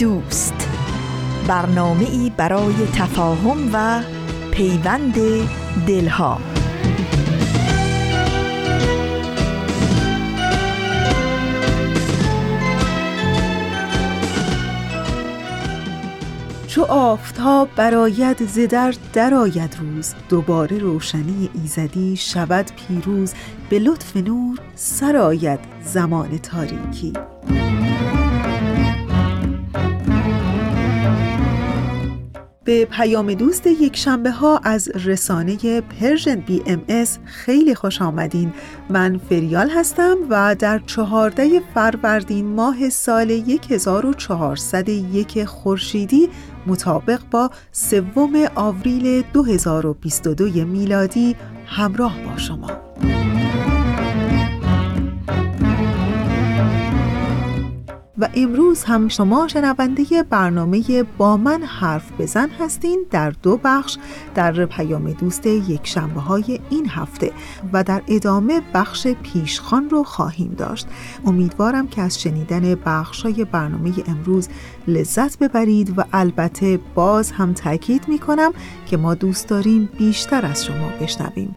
دوست. 0.00 0.68
برنامه 1.48 2.04
ای 2.10 2.32
برای 2.36 2.74
تفاهم 2.94 3.70
و 3.72 4.02
پیوند 4.50 5.14
دلها. 5.86 6.40
چو 16.66 16.82
آفتاب 16.82 17.68
براید 17.76 18.46
ز 18.46 18.58
در 18.58 18.94
درآید 19.12 19.76
روز 19.80 20.14
دوباره 20.28 20.78
روشنی 20.78 21.50
ایزدی 21.54 22.16
شود 22.16 22.70
پیروز 22.88 23.34
به 23.70 23.78
لطف 23.78 24.16
نور 24.16 24.58
سرآید 24.74 25.60
زمان 25.84 26.38
تاریکی. 26.38 27.12
به 32.64 32.84
پیام 32.84 33.34
دوست 33.34 33.66
یک 33.66 33.96
شنبه 33.96 34.30
ها 34.30 34.58
از 34.58 34.88
رسانه 34.88 35.80
Persian 35.80 36.40
BMS 36.40 37.18
خیلی 37.24 37.74
خوش 37.74 38.02
آمدین. 38.02 38.52
من 38.90 39.20
فریال 39.28 39.70
هستم 39.70 40.16
و 40.30 40.56
در 40.58 40.78
چهارده 40.78 41.60
فروردین 41.74 42.46
ماه 42.46 42.88
سال 42.88 43.30
1401 43.70 45.44
خورشیدی 45.44 46.28
مطابق 46.66 47.20
با 47.30 47.50
سوم 47.72 48.48
آوریل 48.54 49.22
2022 49.32 50.64
میلادی 50.64 51.36
همراه 51.66 52.24
با 52.24 52.36
شما. 52.36 52.70
و 58.20 58.28
امروز 58.34 58.84
هم 58.84 59.08
شما 59.08 59.48
شنونده 59.48 60.22
برنامه 60.22 61.04
با 61.18 61.36
من 61.36 61.62
حرف 61.62 62.12
بزن 62.18 62.48
هستین 62.48 63.06
در 63.10 63.30
دو 63.30 63.60
بخش 63.64 63.98
در 64.34 64.66
پیام 64.66 65.12
دوست 65.12 65.46
یک 65.46 65.86
شنبه 65.86 66.20
های 66.20 66.60
این 66.70 66.88
هفته 66.88 67.32
و 67.72 67.84
در 67.84 68.02
ادامه 68.08 68.60
بخش 68.74 69.06
پیشخان 69.06 69.90
رو 69.90 70.04
خواهیم 70.04 70.54
داشت. 70.58 70.86
امیدوارم 71.26 71.88
که 71.88 72.02
از 72.02 72.20
شنیدن 72.20 72.74
بخش 72.74 73.22
های 73.22 73.44
برنامه 73.44 73.92
امروز 74.06 74.48
لذت 74.88 75.38
ببرید 75.38 75.98
و 75.98 76.04
البته 76.12 76.80
باز 76.94 77.32
هم 77.32 77.52
تاکید 77.52 78.08
می 78.08 78.18
کنم 78.18 78.52
که 78.86 78.96
ما 78.96 79.14
دوست 79.14 79.48
داریم 79.48 79.88
بیشتر 79.98 80.46
از 80.46 80.64
شما 80.64 80.88
بشنویم. 81.00 81.56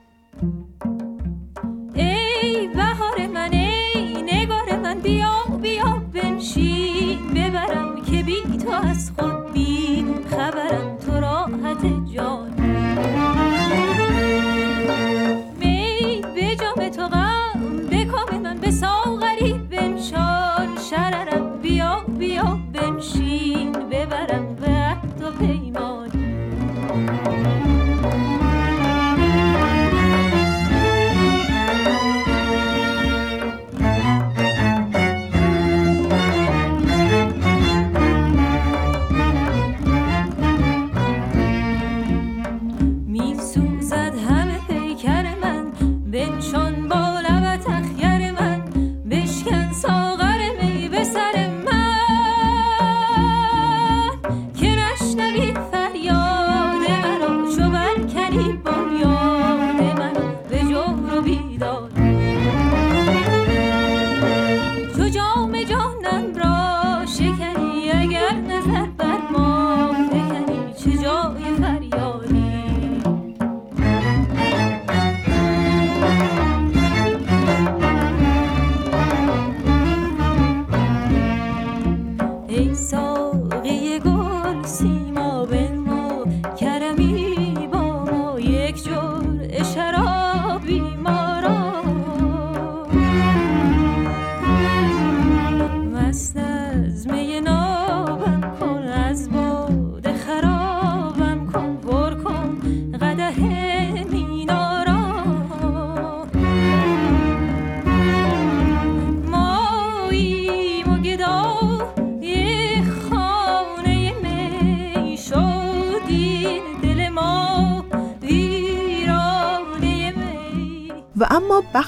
راحت 12.17 12.53
جان 12.57 13.42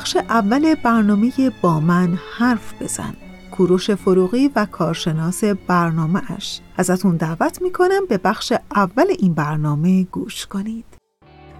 بخش 0.05 0.17
اول 0.17 0.75
برنامه 0.83 1.31
با 1.61 1.79
من 1.79 2.19
حرف 2.37 2.73
بزن. 2.81 3.13
کوروش 3.51 3.91
فروغی 3.91 4.51
و 4.55 4.65
کارشناس 4.65 5.43
برنامه 5.43 6.21
اش 6.35 6.61
ازتون 6.77 7.17
دعوت 7.17 7.61
می‌کنم 7.61 8.05
به 8.09 8.17
بخش 8.17 8.53
اول 8.75 9.05
این 9.19 9.33
برنامه 9.33 10.03
گوش 10.03 10.45
کنید. 10.45 10.85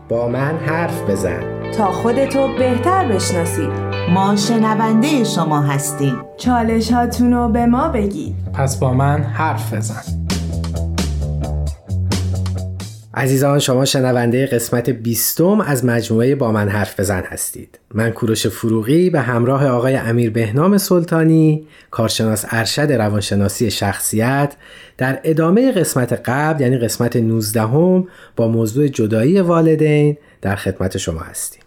با 0.09 0.27
من 0.27 0.57
حرف 0.57 1.09
بزن. 1.09 1.71
تا 1.71 1.91
خودتو 1.91 2.47
بهتر 2.47 3.07
بشناسید 3.07 3.69
ما 4.13 4.35
شنونده 4.35 5.23
شما 5.23 5.61
هستیم. 5.61 6.17
چالش 6.37 6.91
هاتونو 6.91 7.49
به 7.49 7.65
ما 7.65 7.87
بگید. 7.87 8.35
پس 8.53 8.79
با 8.79 8.93
من 8.93 9.23
حرف 9.23 9.73
بزن. 9.73 10.14
عزیزان 13.17 13.59
شما 13.59 13.85
شنونده 13.85 14.45
قسمت 14.45 14.89
بیستم 14.89 15.61
از 15.61 15.85
مجموعه 15.85 16.35
با 16.35 16.51
من 16.51 16.69
حرف 16.69 16.99
بزن 16.99 17.23
هستید. 17.25 17.79
من 17.93 18.11
کوروش 18.11 18.47
فروغی 18.47 19.09
به 19.09 19.21
همراه 19.21 19.67
آقای 19.67 19.95
امیر 19.95 20.31
بهنام 20.31 20.77
سلطانی 20.77 21.67
کارشناس 21.91 22.45
ارشد 22.49 22.91
روانشناسی 22.91 23.71
شخصیت 23.71 24.53
در 24.97 25.19
ادامه 25.23 25.71
قسمت 25.71 26.13
قبل 26.25 26.61
یعنی 26.61 26.77
قسمت 26.77 27.15
19 27.15 27.61
هم 27.61 28.07
با 28.35 28.47
موضوع 28.47 28.87
جدایی 28.87 29.39
والدین 29.39 30.17
در 30.41 30.55
خدمت 30.55 30.97
شما 30.97 31.19
هستیم. 31.19 31.61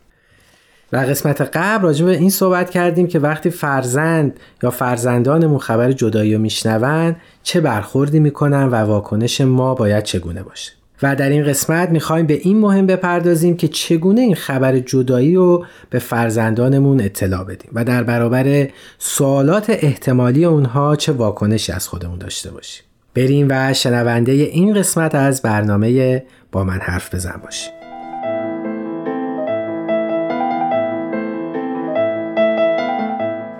و 0.92 0.96
قسمت 0.96 1.40
قبل 1.40 1.82
راجع 1.82 2.04
به 2.04 2.16
این 2.16 2.30
صحبت 2.30 2.70
کردیم 2.70 3.06
که 3.06 3.18
وقتی 3.18 3.50
فرزند 3.50 4.40
یا 4.62 4.70
فرزندانمون 4.70 5.58
خبر 5.58 5.92
جدایی 5.92 6.34
رو 6.34 6.40
میشنون 6.40 7.16
چه 7.42 7.60
برخوردی 7.60 8.20
می‌کنن 8.20 8.64
و 8.64 8.74
واکنش 8.74 9.40
ما 9.40 9.74
باید 9.74 10.04
چگونه 10.04 10.42
باشه. 10.42 10.77
و 11.02 11.16
در 11.16 11.28
این 11.28 11.44
قسمت 11.44 11.90
می‌خوایم 11.90 12.26
به 12.26 12.34
این 12.34 12.58
مهم 12.58 12.86
بپردازیم 12.86 13.56
که 13.56 13.68
چگونه 13.68 14.20
این 14.20 14.34
خبر 14.34 14.78
جدایی 14.78 15.34
رو 15.34 15.66
به 15.90 15.98
فرزندانمون 15.98 17.00
اطلاع 17.00 17.44
بدیم 17.44 17.70
و 17.72 17.84
در 17.84 18.02
برابر 18.02 18.68
سوالات 18.98 19.70
احتمالی 19.70 20.44
اونها 20.44 20.96
چه 20.96 21.12
واکنشی 21.12 21.72
از 21.72 21.88
خودمون 21.88 22.18
داشته 22.18 22.50
باشیم. 22.50 22.84
بریم 23.14 23.46
و 23.50 23.74
شنونده 23.74 24.32
این 24.32 24.74
قسمت 24.74 25.14
از 25.14 25.42
برنامه 25.42 26.22
با 26.52 26.64
من 26.64 26.78
حرف 26.80 27.14
بزن 27.14 27.40
باشیم. 27.44 27.77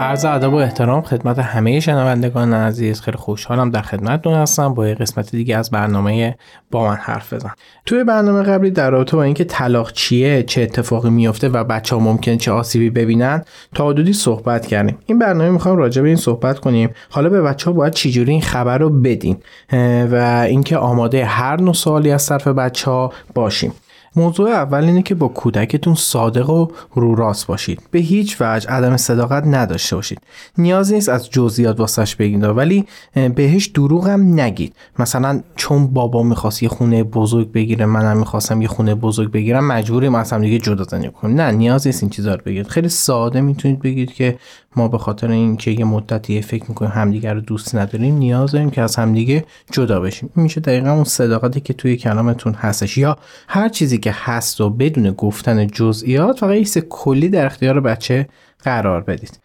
عرض 0.00 0.24
ادب 0.24 0.52
و 0.52 0.56
احترام 0.56 1.02
خدمت 1.02 1.38
همه 1.38 1.80
شنوندگان 1.80 2.52
عزیز. 2.52 3.00
خیلی 3.00 3.16
خوشحالم 3.16 3.70
در 3.70 3.82
خدمتتون 3.82 4.34
هستم. 4.34 4.74
با 4.74 4.88
یه 4.88 4.94
قسمت 4.94 5.30
دیگه 5.30 5.56
از 5.56 5.70
برنامه 5.70 6.36
با 6.70 6.88
من 6.88 6.94
حرف 6.94 7.32
بزن. 7.32 7.50
توی 7.86 8.04
برنامه 8.04 8.42
قبلی 8.42 8.70
در 8.70 8.90
رابطه 8.90 9.16
با 9.16 9.22
اینکه 9.22 9.44
طلاق 9.44 9.92
چیه 9.92 10.42
چه 10.42 10.62
اتفاقی 10.62 11.10
میفته 11.10 11.48
و 11.48 11.64
بچه 11.64 11.96
ها 11.96 12.02
ممکن 12.02 12.36
چه 12.36 12.52
آسیبی 12.52 12.90
ببینن 12.90 13.44
تا 13.74 13.88
حدودی 13.88 14.12
صحبت 14.12 14.66
کردیم. 14.66 14.98
این 15.06 15.18
برنامه 15.18 15.50
می‌خوام 15.50 15.76
راجع 15.76 16.02
به 16.02 16.08
این 16.08 16.16
صحبت 16.16 16.58
کنیم. 16.58 16.90
حالا 17.10 17.28
به 17.28 17.42
بچه 17.42 17.70
ها 17.70 17.76
باید 17.76 17.92
چجوری 17.92 18.32
این 18.32 18.42
خبر 18.42 18.78
رو 18.78 18.90
بدین 18.90 19.36
و 20.10 20.44
اینکه 20.48 20.76
آماده 20.76 21.24
هر 21.24 21.60
نوع 21.60 21.74
سوالی 21.74 22.10
از 22.10 22.26
طرف 22.26 22.48
بچه 22.48 22.90
ها 22.90 23.12
باشیم. 23.34 23.72
موضوع 24.16 24.50
اول 24.50 24.84
اینه 24.84 25.02
که 25.02 25.14
با 25.14 25.28
کودکتون 25.28 25.94
صادق 25.94 26.50
و 26.50 26.68
رو 26.94 27.14
راست 27.14 27.46
باشید. 27.46 27.82
به 27.90 27.98
هیچ 27.98 28.36
وجه 28.40 28.70
عدم 28.70 28.96
صداقت 28.96 29.46
نداشته 29.46 29.87
باشید. 29.96 30.20
نیاز 30.58 30.92
نیست 30.92 31.08
از 31.08 31.30
جزئیات 31.30 31.80
واسش 31.80 32.16
بگید 32.16 32.44
ولی 32.44 32.84
بهش 33.34 33.66
دروغ 33.66 34.08
هم 34.08 34.40
نگید. 34.40 34.74
مثلا 34.98 35.42
چون 35.56 35.86
بابا 35.86 36.22
می‌خواست 36.22 36.62
یه 36.62 36.68
خونه 36.68 37.04
بزرگ 37.04 37.52
بگیره 37.52 37.86
منم 37.86 38.18
می‌خواستم 38.18 38.62
یه 38.62 38.68
خونه 38.68 38.94
بزرگ 38.94 39.32
بگیرم 39.32 39.66
مجبوریم 39.66 40.14
از 40.14 40.32
هم 40.32 40.40
دیگه 40.40 40.58
جدا 40.58 40.84
زندگی 40.84 41.10
کنیم. 41.10 41.40
نه 41.40 41.50
نیاز 41.50 41.86
نیست 41.86 42.02
این 42.02 42.10
چیزا 42.10 42.34
رو 42.34 42.40
بگید 42.46 42.68
خیلی 42.68 42.88
ساده 42.88 43.40
می‌تونید 43.40 43.82
بگید 43.82 44.12
که 44.12 44.38
ما 44.76 44.88
به 44.88 44.98
خاطر 44.98 45.30
اینکه 45.30 45.70
یه 45.70 45.84
مدتی 45.84 46.42
فکر 46.42 46.64
می‌کنیم 46.68 46.90
همدیگه 46.90 47.32
رو 47.32 47.40
دوست 47.40 47.74
نداریم 47.74 48.14
نیاز 48.14 48.52
داریم 48.52 48.70
که 48.70 48.82
از 48.82 48.96
همدیگه 48.96 49.44
جدا 49.72 50.00
بشیم. 50.00 50.30
این 50.36 50.42
میشه 50.42 50.60
دقیقا 50.60 50.90
اون 50.90 51.04
صداقتی 51.04 51.60
که 51.60 51.72
توی 51.72 51.96
کلامتون 51.96 52.54
هستش. 52.54 52.98
یا 52.98 53.18
هر 53.48 53.68
چیزی 53.68 53.98
که 53.98 54.14
هست 54.14 54.60
و 54.60 54.70
بدون 54.70 55.10
گفتن 55.10 55.66
جزئیات 55.66 56.38
فقط 56.38 56.76
یه 56.76 56.82
کلی 56.88 57.28
در 57.28 57.46
اختیار 57.46 57.80
بچه 57.80 58.28
قرار 58.62 59.00
بدید. 59.00 59.38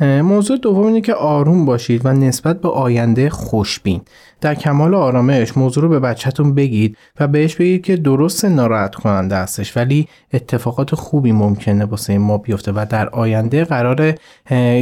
موضوع 0.00 0.56
دوم 0.56 0.86
اینه 0.86 1.00
که 1.00 1.14
آروم 1.14 1.64
باشید 1.64 2.06
و 2.06 2.12
نسبت 2.12 2.60
به 2.60 2.68
آینده 2.68 3.30
خوشبین. 3.30 4.00
در 4.40 4.54
کمال 4.54 4.94
آرامش 4.94 5.56
موضوع 5.56 5.82
رو 5.82 5.88
به 5.88 6.00
بچهتون 6.00 6.54
بگید 6.54 6.96
و 7.20 7.28
بهش 7.28 7.54
بگید 7.54 7.84
که 7.84 7.96
درست 7.96 8.44
ناراحت 8.44 8.94
کننده 8.94 9.36
هستش 9.36 9.76
ولی 9.76 10.08
اتفاقات 10.32 10.94
خوبی 10.94 11.32
ممکنه 11.32 11.84
واسه 11.84 12.18
ما 12.18 12.38
بیفته 12.38 12.72
و 12.72 12.86
در 12.90 13.08
آینده 13.08 13.64
قرار 13.64 14.14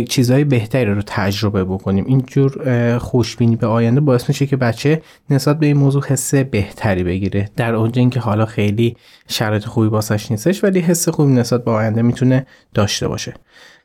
چیزهای 0.09 0.45
بهتری 0.45 0.95
رو 0.95 1.03
تجربه 1.07 1.65
بکنیم. 1.65 2.05
اینجور 2.07 2.99
خوشبینی 2.99 3.57
به 3.57 3.67
آینده 3.67 4.01
باعث 4.01 4.29
میشه 4.29 4.47
که 4.47 4.57
بچه 4.57 5.03
نسبت 5.31 5.59
به 5.59 5.67
این 5.67 5.77
موضوع 5.77 6.05
حس 6.07 6.35
بهتری 6.35 7.05
بگیره. 7.05 7.51
در 7.57 7.75
اوج 7.75 7.99
اینکه 7.99 8.21
حالا 8.21 8.47
خیلی 8.47 8.97
شرایط 9.29 9.65
خوبی 9.65 9.89
واسش 9.89 10.31
نیستش 10.31 10.65
ولی 10.65 10.81
حس 10.81 11.09
خوبی 11.09 11.33
نسبت 11.33 11.65
به 11.65 11.71
آینده 11.71 12.03
می‌تونه 12.03 12.47
داشته 12.75 13.09
باشه. 13.09 13.35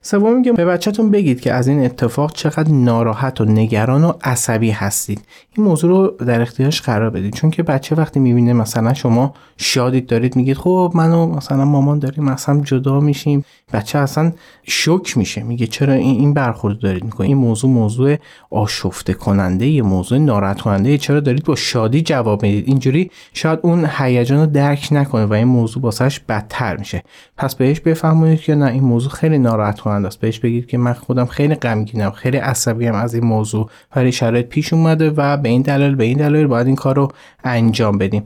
سوم 0.02 0.34
اینکه 0.34 0.54
به 0.54 0.66
بچهتون 0.66 1.12
بگید 1.12 1.42
که 1.42 1.54
از 1.54 1.68
این 1.68 1.86
اتفاق 1.86 2.32
چقدر 2.34 2.72
ناراحت 2.72 3.42
و 3.42 3.46
نگران 3.46 4.04
و 4.04 4.14
عصبی 4.24 4.72
هستید. 4.72 5.22
این 5.58 5.66
موضوع 5.66 5.90
رو 5.90 6.26
در 6.26 6.42
اختیارش 6.42 6.82
قرار 6.82 7.10
بدید. 7.10 7.34
چون 7.34 7.52
که 7.52 7.64
بچه 7.64 7.96
وقتی 7.96 8.20
می‌بینه 8.20 8.54
مثلا 8.54 8.94
شما 8.94 9.34
شادید 9.58 10.08
دارید 10.08 10.36
میگید 10.36 10.58
خب 10.58 10.92
منو 10.96 11.26
مثلا 11.26 11.66
مامان 11.66 12.00
داریم 12.00 12.24
مثلا 12.24 12.62
جدا 12.62 13.00
میشیم. 13.00 13.46
بچه 13.74 14.00
اصلا 14.00 14.32
شوک 14.64 15.18
میشه. 15.18 15.44
میگه 15.44 15.68
چرا 15.68 15.94
این 15.94 16.20
این 16.20 16.34
برخورد 16.34 16.80
دارید 16.80 17.04
می‌کنید؟ 17.04 17.30
این 17.30 17.38
موضوع 17.38 17.70
موضوع 17.70 18.16
آشفته 18.52 19.14
کننده 19.14 19.68
یه 19.68 19.82
موضوع 19.82 20.18
ناراحت 20.18 20.62
کننده 20.62 20.98
چرا 20.98 21.20
دارید 21.20 21.44
با 21.44 21.56
شادی 21.56 22.02
جواب 22.02 22.44
می‌دید؟ 22.44 22.68
اینجوری 22.68 23.12
شاید 23.34 23.60
اون 23.62 23.90
هیجان 23.98 24.40
رو 24.40 24.46
درک 24.46 24.88
نکنه 24.92 25.26
و 25.26 25.34
این 25.34 25.48
موضوع 25.48 25.84
واسش 25.84 26.20
بدتر 26.20 26.78
میشه. 26.78 27.04
پس 27.38 27.56
بهش 27.56 27.80
بفهمونید 27.80 28.42
که 28.42 28.56
نه 28.56 28.66
این 28.66 28.84
موضوع 28.84 29.12
خیلی 29.12 29.38
ناراحت 29.38 29.80
کننده 29.90 30.08
است 30.08 30.20
بهش 30.20 30.40
بگید 30.40 30.68
که 30.68 30.78
من 30.78 30.94
خودم 30.94 31.26
خیلی 31.26 31.56
غمگینم 31.56 32.12
خیلی 32.12 32.38
عصبیم 32.38 32.94
از 32.94 33.14
این 33.14 33.26
موضوع. 33.26 33.70
ولی 33.96 34.12
شرایط 34.12 34.46
پیش 34.46 34.74
اومده 34.74 35.10
و 35.10 35.38
به 35.38 35.50
این 35.50 35.62
دلیل 35.62 35.96
به 35.96 36.04
این 36.04 36.18
دلیل 36.18 36.48
باید 36.48 36.68
این 36.68 36.76
کار 36.76 36.96
رو 36.96 37.12
انجام 37.44 37.98
بدیم. 37.98 38.24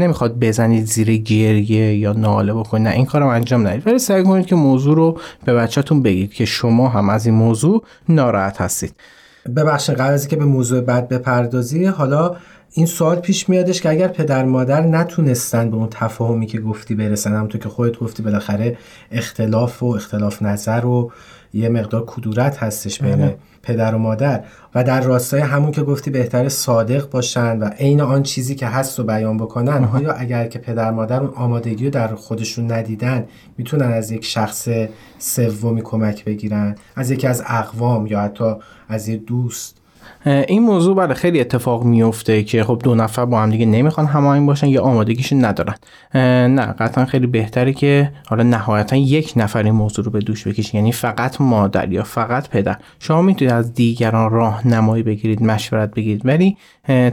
نمی‌خواد 0.00 0.38
بزنید 0.38 0.84
زیر 0.84 1.16
گریه 1.16 1.94
یا 1.94 2.12
ناله 2.12 2.54
بکنید. 2.54 2.88
نه 2.88 2.94
این 2.94 3.06
کارم 3.06 3.26
انجام 3.26 3.66
ندید. 3.66 3.86
ولی 3.86 3.98
سعی 3.98 4.22
کنید 4.22 4.46
که 4.46 4.56
موضوع 4.56 4.96
رو 4.96 5.18
به 5.44 5.54
بچهتون 5.54 6.02
بگید 6.02 6.32
که 6.32 6.44
شما 6.44 6.88
هم 6.88 7.10
از 7.10 7.26
این 7.26 7.34
موضوع 7.34 7.84
ناراحت 8.08 8.60
هستید. 8.60 8.94
ببخشید 9.56 9.94
قبل 9.94 10.12
از 10.12 10.28
که 10.28 10.36
به 10.36 10.44
موضوع 10.44 10.80
بعد 10.80 11.08
بپردازی. 11.08 11.84
حالا 11.84 12.36
این 12.72 12.86
سوال 12.86 13.16
پیش 13.16 13.48
میادش 13.48 13.80
که 13.80 13.88
اگر 13.88 14.08
پدر 14.08 14.44
مادر 14.44 14.80
نتونستن 14.80 15.70
به 15.70 15.76
اون 15.76 15.88
تفاهمی 15.90 16.46
که 16.46 16.60
گفتی 16.60 16.94
برسن 16.94 17.32
همونطور 17.32 17.60
که 17.60 17.68
خودت 17.68 17.98
گفتی 17.98 18.22
بالاخره 18.22 18.78
اختلاف 19.12 19.82
و 19.82 19.86
اختلاف 19.86 20.42
نظر 20.42 20.86
و 20.86 21.12
یه 21.54 21.68
مقدار 21.68 22.04
کدورت 22.06 22.62
هستش 22.62 23.02
بین 23.02 23.22
آره. 23.22 23.36
پدر 23.62 23.94
و 23.94 23.98
مادر. 23.98 24.44
و 24.74 24.84
در 24.84 25.00
راستای 25.00 25.40
همون 25.40 25.72
که 25.72 25.82
گفتی 25.82 26.10
بهتر 26.10 26.48
صادق 26.48 27.10
باشن 27.10 27.58
و 27.58 27.64
عین 27.64 28.00
آن 28.00 28.22
چیزی 28.22 28.54
که 28.54 28.66
هست 28.66 28.98
رو 28.98 29.04
بیان 29.04 29.36
بکنن 29.36 29.84
آیا 29.84 30.12
اگر 30.12 30.46
که 30.46 30.58
پدر 30.58 30.90
مادر 30.90 31.20
اون 31.20 31.30
آمادگی 31.34 31.84
رو 31.84 31.90
در 31.90 32.14
خودشون 32.14 32.72
ندیدن 32.72 33.24
می‌تونن 33.58 33.92
از 33.92 34.10
یک 34.10 34.24
شخص 34.24 34.68
سومی 35.18 35.82
کمک 35.82 36.24
بگیرن؟ 36.24 36.74
از 36.96 37.10
یکی 37.10 37.26
از 37.26 37.42
اقوام 37.46 38.06
یا 38.06 38.20
حتی 38.20 38.54
از 38.88 39.08
یه 39.08 39.16
دوست؟ 39.16 39.79
این 40.26 40.62
موضوع 40.62 40.96
بله 40.96 41.14
خیلی 41.14 41.40
اتفاق 41.40 41.84
میفته 41.84 42.42
که 42.42 42.64
خب 42.64 42.80
دو 42.84 42.94
نفر 42.94 43.24
با 43.24 43.40
هم 43.40 43.50
دیگه 43.50 43.66
نمی‌خوان 43.66 44.06
هماهنگ 44.06 44.46
باشن 44.46 44.66
یا 44.66 44.82
آمادگیش 44.82 45.32
ندارن. 45.32 45.74
نه 46.54 46.66
قطعا 46.66 47.04
خیلی 47.04 47.26
بهتره 47.26 47.72
که 47.72 48.12
حالا 48.26 48.42
نهایتا 48.42 48.96
یک 48.96 49.32
نفر 49.36 49.62
این 49.62 49.74
موضوع 49.74 50.04
رو 50.04 50.10
به 50.10 50.18
دوش 50.18 50.46
بکشین. 50.46 50.80
یعنی 50.80 50.92
فقط 50.92 51.40
مادر 51.40 51.92
یا 51.92 52.02
فقط 52.02 52.48
پدر. 52.48 52.76
شما 52.98 53.22
می‌تونید 53.22 53.54
از 53.54 53.74
دیگران 53.74 54.30
راهنمایی 54.30 55.02
بگیرید 55.02 55.42
مشورت 55.42 55.94
بگیرید 55.94 56.26
ولی 56.26 56.56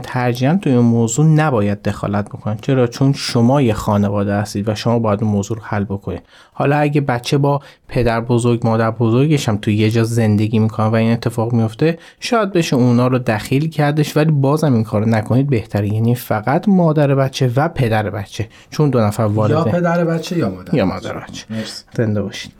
ترجیحاً 0.02 0.58
توی 0.62 0.72
این 0.72 0.80
موضوع 0.80 1.26
نباید 1.26 1.82
دخالت 1.82 2.28
بکنید. 2.28 2.60
چرا؟ 2.60 2.86
چون 2.86 3.12
شما 3.12 3.62
یه 3.62 3.72
خانواده 3.72 4.34
هستید 4.34 4.68
و 4.68 4.74
شما 4.74 4.98
باید 4.98 5.22
اون 5.22 5.32
موضوع 5.32 5.56
رو 5.56 5.62
حل 5.66 5.84
بکنید. 5.84 6.22
حالا 6.58 6.76
اگه 6.76 7.00
بچه 7.00 7.38
با 7.38 7.60
پدر 7.88 8.20
بزرگ 8.20 8.66
مادر 8.66 8.90
بزرگش 8.90 9.48
هم 9.48 9.56
توی 9.56 9.74
یه 9.74 9.90
جا 9.90 10.04
زندگی 10.04 10.58
می‌کنه 10.58 10.86
و 10.86 10.94
این 10.94 11.12
اتفاق 11.12 11.52
میفته 11.52 11.98
شاید 12.20 12.52
بشه 12.52 12.76
اونا 12.76 13.06
رو 13.06 13.18
دخیل 13.18 13.68
کردش 13.68 14.16
ولی 14.16 14.32
بازم 14.32 14.74
این 14.74 14.84
کارو 14.84 15.08
نکنید. 15.08 15.50
بهتره 15.50 15.88
یعنی 15.94 16.14
فقط 16.14 16.68
مادر 16.68 17.14
بچه 17.14 17.50
و 17.56 17.68
پدر 17.68 18.10
بچه. 18.10 18.48
چون 18.70 18.90
دو 18.90 19.00
نفر 19.00 19.22
وارده. 19.22 19.54
یا 19.54 19.64
پدر 19.64 20.04
بچه 20.04 20.38
یا 20.38 20.50
مادر 20.50 20.74
یا 20.74 20.84
مادر 20.84 21.18
بچه. 21.18 21.44
زنده 21.94 22.22
باشید 22.22 22.57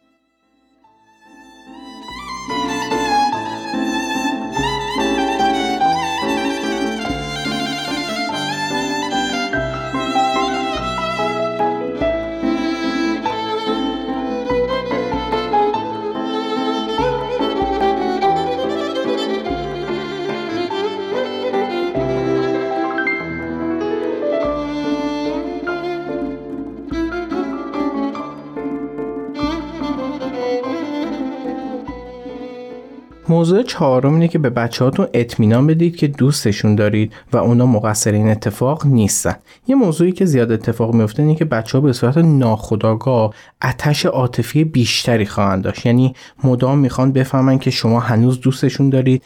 موضوع 33.39 33.63
چهارم 33.63 34.15
اینه 34.15 34.29
که 34.29 34.39
به 34.39 34.51
بچهاتون 34.51 35.07
اطمینان 35.15 35.67
بدید 35.67 35.97
که 35.97 36.07
دوستشون 36.07 36.75
دارید 36.75 37.13
و 37.33 37.37
اونا 37.37 37.67
مقصر 37.67 38.13
این 38.13 38.29
اتفاق 38.29 38.87
نیستن. 38.87 39.37
یه 39.67 39.75
موضوعی 39.75 40.13
که 40.13 40.25
زیاد 40.25 40.53
اتفاق 40.53 40.95
میفته 40.95 41.23
اینه 41.23 41.35
که 41.35 41.45
بچه 41.45 41.79
ها 41.79 41.83
به 41.83 41.93
صورت 41.93 42.19
ناخودآگاه 42.19 43.35
اتش 43.65 44.07
عاطفی 44.07 44.65
بیشتری 44.65 45.27
خواهند 45.27 45.65
داشت. 45.65 45.87
یعنی 45.87 46.15
مدام 46.45 46.79
می‌خوان 46.79 47.13
بفهمن 47.13 47.59
که 47.59 47.71
شما 47.71 48.01
هنوز 48.01 48.41
دوستشون 48.41 48.91
دارید 48.91 49.23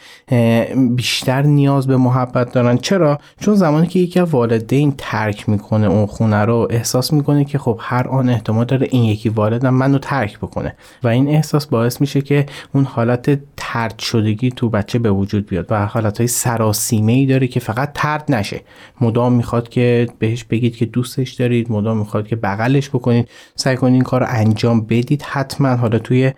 بیشتر 0.95 1.43
نیاز 1.43 1.87
به 1.87 1.97
محبت 1.97 2.53
دارن. 2.53 2.77
چرا؟ 2.77 3.19
چون 3.41 3.55
زمانی 3.55 3.87
که 3.87 3.99
یکی 3.99 4.21
از 4.21 4.31
والدین 4.31 4.95
ترک 4.99 5.49
می‌کنه 5.49 5.87
اون 5.87 6.07
خونه 6.07 6.45
رو 6.45 6.69
احساس 6.71 7.13
می‌کنه 7.13 7.45
که 7.45 7.59
خب 7.59 7.79
هر 7.81 8.09
آن 8.09 8.29
احتمال 8.29 8.65
داره 8.65 8.89
این 8.91 9.05
یکی 9.05 9.29
والدم 9.29 9.75
منو 9.75 9.99
ترک 9.99 10.39
بکنه. 10.39 10.77
و 11.03 11.09
این 11.09 11.29
احساس 11.29 11.67
باعث 11.67 12.01
میشه 12.01 12.21
که 12.21 12.47
اون 12.75 12.85
حالت 12.85 13.41
ترک 13.57 14.02
شدگی 14.03 14.51
تو 14.51 14.69
بچه 14.69 14.99
به 14.99 15.11
وجود 15.11 15.47
بیاد 15.47 15.67
و 15.71 15.87
حالتهای 15.87 16.27
سراسیمه 16.27 17.13
ای 17.13 17.27
داره 17.27 17.47
که 17.47 17.61
فقط 17.61 17.91
ترد 17.95 18.25
نشه. 18.29 18.61
مدام 19.01 19.33
می‌خواد 19.33 19.69
که 19.69 20.09
بهش 20.19 20.45
بگید 20.45 20.77
که 20.77 20.87
دوستش 20.87 21.33
دارید 21.33 21.73
مدام 21.73 21.99
می‌خواد 21.99 22.29
که 22.29 22.37
بغلش 22.37 22.89
بکنید. 22.89 23.29
سعی 23.55 23.77
کنید 23.77 23.95
این 23.95 24.03
کار 24.03 24.21
رو 24.21 24.27
انجام 24.31 24.81
بدید. 24.81 25.23
حتما 25.23 25.69
حالا 25.69 25.99
توی 25.99 26.33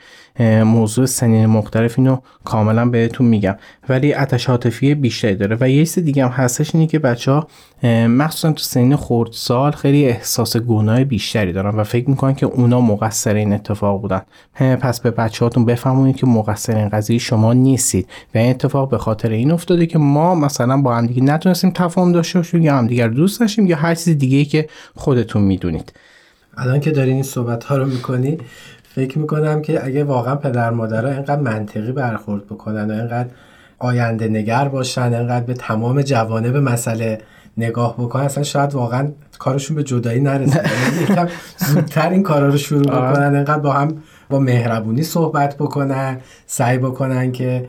موضوع 0.64 1.06
سنین 1.06 1.47
مختلف 1.47 1.99
اینو 1.99 2.18
کاملا 2.44 2.87
بهتون 2.87 3.26
میگم. 3.26 3.56
ولی 3.88 4.14
آتش 4.14 4.49
عاطفی 4.49 4.94
بیشتری 4.94 5.35
داره. 5.35 5.56
و 5.61 5.71
یه 5.71 5.87
چیز 5.87 5.99
دیگه 5.99 6.25
هم 6.25 6.30
هستش 6.30 6.75
اینه 6.75 6.87
که 6.87 6.99
بچه 6.99 7.33
ها 7.33 7.47
مخصوصا 8.06 8.52
تو 8.52 8.62
سنین 8.62 8.97
خردسال 8.97 9.73
خیلی 9.73 10.04
احساس 10.04 10.56
گناه 10.56 11.04
بیشتری 11.04 11.52
دارن 11.52 11.76
و 11.76 11.85
فکر 11.85 12.11
می‌کنن 12.11 12.35
که 12.35 12.47
اونا 12.47 12.80
مقصر 12.80 13.35
این 13.35 13.52
اتفاق 13.52 14.00
بودن. 14.00 14.23
پس 14.59 15.00
به 15.00 15.11
بچه 15.11 15.44
هاتون 15.44 15.64
بفهمونید 15.64 16.16
که 16.16 16.26
مقصر 16.26 16.76
این 16.76 16.88
قضیه 16.88 17.18
شما 17.18 17.53
نیستید. 17.54 18.08
و 18.34 18.38
این 18.38 18.50
اتفاق 18.50 18.90
به 18.90 18.99
خاطر 18.99 19.28
این 19.28 19.50
افتاده 19.50 19.87
که 19.87 19.99
ما 19.99 20.34
مثلا 20.34 20.82
با 20.82 20.96
هم 20.96 21.06
دیگه 21.06 21.23
نتونستیم 21.23 21.70
تفاهم 21.70 22.12
داشته 22.12 22.38
باشیم 22.38 22.62
یا 22.62 22.76
همدیگر 22.76 23.08
دوست 23.08 23.40
داشتیم 23.40 23.66
یا 23.66 23.76
هر 23.76 23.94
چیز 23.94 24.18
دیگه 24.18 24.37
ای 24.37 24.44
که 24.44 24.68
خودتون 24.94 25.42
می‌دونید. 25.42 25.92
الان 26.56 26.80
که 26.80 26.90
دارین 26.90 27.14
این 27.14 27.23
صحبت 27.23 27.64
ها 27.64 27.76
رو 27.76 27.87
می‌کنی 27.87 28.38
فکر 28.94 29.18
می‌کنم 29.18 29.62
که 29.62 29.87
اگه 29.87 30.04
واقعا 30.04 30.34
پدر 30.37 30.70
مادرها 30.70 31.12
اینقدر 31.12 31.40
منطقی 31.40 31.92
برخورد 31.92 32.46
بکنن 32.46 32.90
و 32.90 32.94
اینقدر 32.94 33.28
آینده 33.78 34.28
نگر 34.28 34.68
باشن 34.68 35.14
اینقدر 35.14 35.44
به 35.44 35.54
تمام 35.54 36.02
جوانب 36.02 36.56
مسئله 36.56 37.18
نگاه 37.56 37.94
بکنن 37.94 38.23
اصلا 38.23 38.44
شاید 38.44 38.75
واقعا 38.75 39.08
کارشون 39.38 39.76
به 39.76 39.82
جدایی 39.82 40.20
نرسه. 40.20 40.62
یعنی 40.90 41.02
یکم 41.02 41.28
زودتر 41.56 42.11
این 42.11 42.23
کارا 42.23 42.49
رو 42.49 42.56
شروع 42.56 42.82
بکنن 42.82 43.34
اینقدر 43.34 43.58
با 43.58 43.73
هم 43.73 44.02
با 44.31 44.38
مهربونی 44.38 45.02
صحبت 45.02 45.57
بکنن 45.57 46.21
سعی 46.47 46.78
بکنن 46.78 47.33
که 47.33 47.69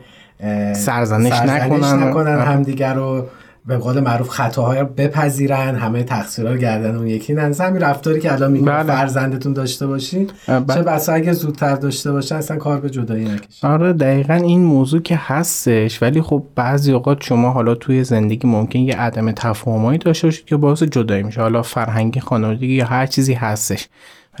سرزنش, 0.74 1.32
نکنن, 1.32 2.02
نکنن 2.02 2.38
همدیگر 2.38 2.94
رو 2.94 3.26
به 3.66 3.76
قول 3.76 4.00
معروف 4.00 4.28
خطاهای 4.28 4.80
رو 4.80 4.86
بپذیرن 4.86 5.74
همه 5.74 6.02
تقصیرها 6.02 6.52
رو 6.52 6.58
گردن 6.58 6.96
اون 6.96 7.06
یکی 7.06 7.34
نه 7.34 7.54
همین 7.60 7.82
رفتاری 7.82 8.20
که 8.20 8.32
الان 8.32 8.52
میگه 8.52 8.64
بله. 8.64 8.82
فرزندتون 8.82 9.52
داشته 9.52 9.86
باشین 9.86 10.30
بله. 10.46 10.64
چه 10.74 10.82
بسا 10.82 11.12
اگه 11.12 11.32
زودتر 11.32 11.74
داشته 11.74 12.12
باشن 12.12 12.34
اصلا 12.34 12.56
کار 12.56 12.80
به 12.80 12.90
جدایی 12.90 13.24
نکشه. 13.24 13.66
آره 13.66 13.92
دقیقا 13.92 14.34
این 14.34 14.64
موضوع 14.64 15.00
که 15.00 15.16
هستش. 15.22 16.02
ولی 16.02 16.22
خب 16.22 16.42
بعضی 16.54 16.92
اوقات 16.92 17.22
شما 17.22 17.50
حالا 17.50 17.74
توی 17.74 18.04
زندگی 18.04 18.48
ممکن 18.48 18.78
یه 18.78 18.96
عدم 18.96 19.32
تفاهمایی 19.32 19.98
داشته 19.98 20.26
باشید 20.26 20.44
که 20.44 20.56
باعث 20.56 20.82
جدایی 20.82 21.22
میشه. 21.22 21.40
حالا 21.40 21.62
فرهنگی 21.62 22.20
خانوادگی 22.20 22.74
یا 22.74 22.86
هر 22.86 23.06
چیزی 23.06 23.34
هستش. 23.34 23.88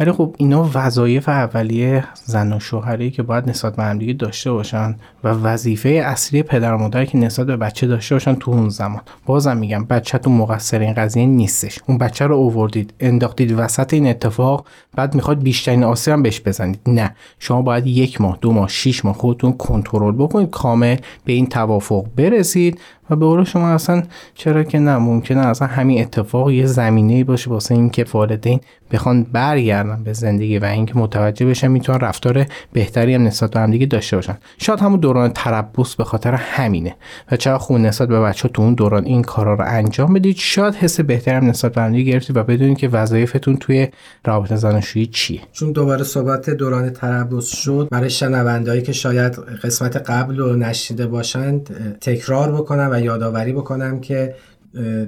ولی 0.00 0.12
خب 0.12 0.34
اینا 0.38 0.70
وظایف 0.74 1.28
اولیه 1.28 2.04
زن 2.24 2.52
و 2.52 2.60
شوهری 2.60 3.10
که 3.10 3.22
باید 3.22 3.48
نسبت 3.48 3.76
به 3.76 3.82
همدیگه 3.82 4.12
داشته 4.12 4.52
باشن 4.52 4.96
و 5.24 5.28
وظیفه 5.28 5.88
اصلی 5.88 6.42
پدر 6.42 6.74
و 6.74 6.78
مادر 6.78 7.04
که 7.04 7.18
نسبت 7.18 7.46
به 7.46 7.56
بچه 7.56 7.86
داشته 7.86 8.14
باشن 8.14 8.34
تو 8.34 8.50
اون 8.50 8.68
زمان. 8.68 9.02
بازم 9.26 9.56
میگم 9.56 9.84
بچهتون 9.84 10.32
مقصر 10.32 10.78
این 10.78 10.92
قضیه 10.92 11.26
نیستش. 11.26 11.78
اون 11.86 11.98
بچه 11.98 12.26
رو 12.26 12.34
اووردید 12.34 12.94
انداختید 13.00 13.54
وسط 13.58 13.94
این 13.94 14.06
اتفاق 14.06 14.66
بعد 14.96 15.14
می‌خواد 15.14 15.42
بیشترین 15.42 15.84
آسیب 15.84 16.12
هم 16.12 16.22
بهش 16.22 16.40
بزنید. 16.40 16.80
نه. 16.86 17.14
شما 17.38 17.62
باید 17.62 17.86
یک 17.86 18.20
ماه 18.20 18.38
دو 18.40 18.52
ماه 18.52 18.68
شیش 18.68 19.04
ماه 19.04 19.14
خودتون 19.14 19.52
کنترل 19.52 20.14
بکنید 20.14 20.50
کامل 20.50 20.96
به 21.24 21.32
این 21.32 21.46
توافق 21.46 22.06
برسید 22.16 22.80
و 23.10 23.16
به 23.16 23.26
قول 23.26 23.44
شما 23.44 23.68
اصلا 23.68 24.02
چرا 24.34 24.64
که 24.64 24.78
نه؟ 24.78 24.96
ممکنه 24.96 25.46
اصلا 25.46 25.68
همین 25.68 26.00
اتفاق 26.00 26.50
یه 26.50 26.66
زمینه 26.66 27.24
باشه 27.24 27.50
واسه 27.50 27.74
اینکه 27.74 28.04
والدین 28.12 28.60
بخوان 28.92 29.22
برگردن 29.22 29.85
به 30.04 30.12
زندگی 30.12 30.58
و 30.58 30.64
اینکه 30.64 30.98
متوجه 30.98 31.46
بشن 31.46 31.68
می‌تونن 31.68 32.00
رفتار 32.00 32.46
بهتری 32.72 33.14
هم 33.14 33.22
نسبت 33.22 33.50
به 33.50 33.60
همدیگه 33.60 33.86
داشته 33.86 34.16
باشن. 34.16 34.38
شاید 34.58 34.80
همون 34.80 35.00
دوران 35.00 35.32
تربص 35.32 35.94
به 35.94 36.04
خاطر 36.04 36.34
همینه. 36.34 36.96
و 37.32 37.36
چرا 37.36 37.58
خون 37.58 37.86
نسبت 37.86 38.08
به 38.08 38.20
بچه 38.20 38.48
تو 38.48 38.62
اون 38.62 38.74
دوران 38.74 39.04
این 39.04 39.22
کارا 39.22 39.54
رو 39.54 39.64
انجام 39.66 40.14
بدید 40.14 40.36
شاید 40.36 40.74
حس 40.74 41.00
بهتری 41.00 41.34
هم 41.34 41.46
نسبت 41.46 41.74
به 41.74 41.82
همدیگه 41.82 42.12
گرفتید 42.12 42.36
و 42.36 42.42
بدونید 42.42 42.78
که 42.78 42.88
وظایفتون 42.88 43.56
توی 43.56 43.88
رابطه 44.24 44.56
زناشویی 44.56 45.06
چیه. 45.06 45.40
چون 45.52 45.72
دوباره 45.72 46.04
صحبت 46.04 46.50
دوران 46.50 46.90
تربص 46.90 47.56
شد 47.56 47.88
برای 47.90 48.10
شنوندهایی 48.10 48.82
که 48.82 48.92
شاید 48.92 49.34
قسمت 49.34 49.96
قبل 49.96 50.36
رو 50.36 50.56
نشیده 50.56 51.06
باشند 51.06 51.96
تکرار 52.00 52.52
بکنم 52.52 52.88
و 52.92 53.00
یادآوری 53.00 53.52
بکنم 53.52 54.00
که 54.00 54.34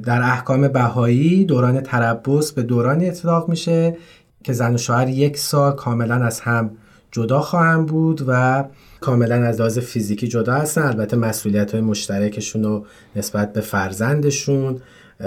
در 0.04 0.22
احکام 0.22 0.68
بهایی 0.68 1.44
دوران 1.44 1.80
تربص 1.80 2.52
به 2.52 2.62
دورانی 2.62 3.08
اطلاق 3.08 3.48
میشه 3.48 3.96
که 4.44 4.52
زن 4.52 4.74
و 4.74 4.78
شوهر 4.78 5.08
یک 5.08 5.38
سال 5.38 5.72
کاملا 5.72 6.14
از 6.14 6.40
هم 6.40 6.70
جدا 7.12 7.40
خواهند 7.40 7.86
بود 7.86 8.24
و 8.28 8.64
کاملا 9.00 9.34
از 9.34 9.60
لحاظ 9.60 9.78
فیزیکی 9.78 10.28
جدا 10.28 10.54
هستن. 10.54 10.82
البته 10.82 11.16
مسئولیت 11.16 11.72
های 11.72 11.80
مشترکشون 11.80 12.64
رو 12.64 12.86
نسبت 13.16 13.52
به 13.52 13.60
فرزندشون 13.60 14.80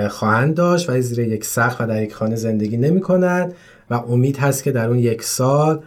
خواهند 0.10 0.56
داشت 0.56 0.90
و 0.90 1.02
زیر 1.02 1.20
یک 1.20 1.46
سقف 1.46 1.82
و 1.82 1.88
در 1.88 2.04
یک 2.04 2.14
خانه 2.14 2.36
زندگی 2.36 2.78
نمی 2.78 3.02
کنند 3.02 3.54
و 3.90 3.94
امید 3.94 4.38
هست 4.38 4.64
که 4.64 4.72
در 4.72 4.88
اون 4.88 5.00
یک 5.00 5.24
سال 5.24 5.80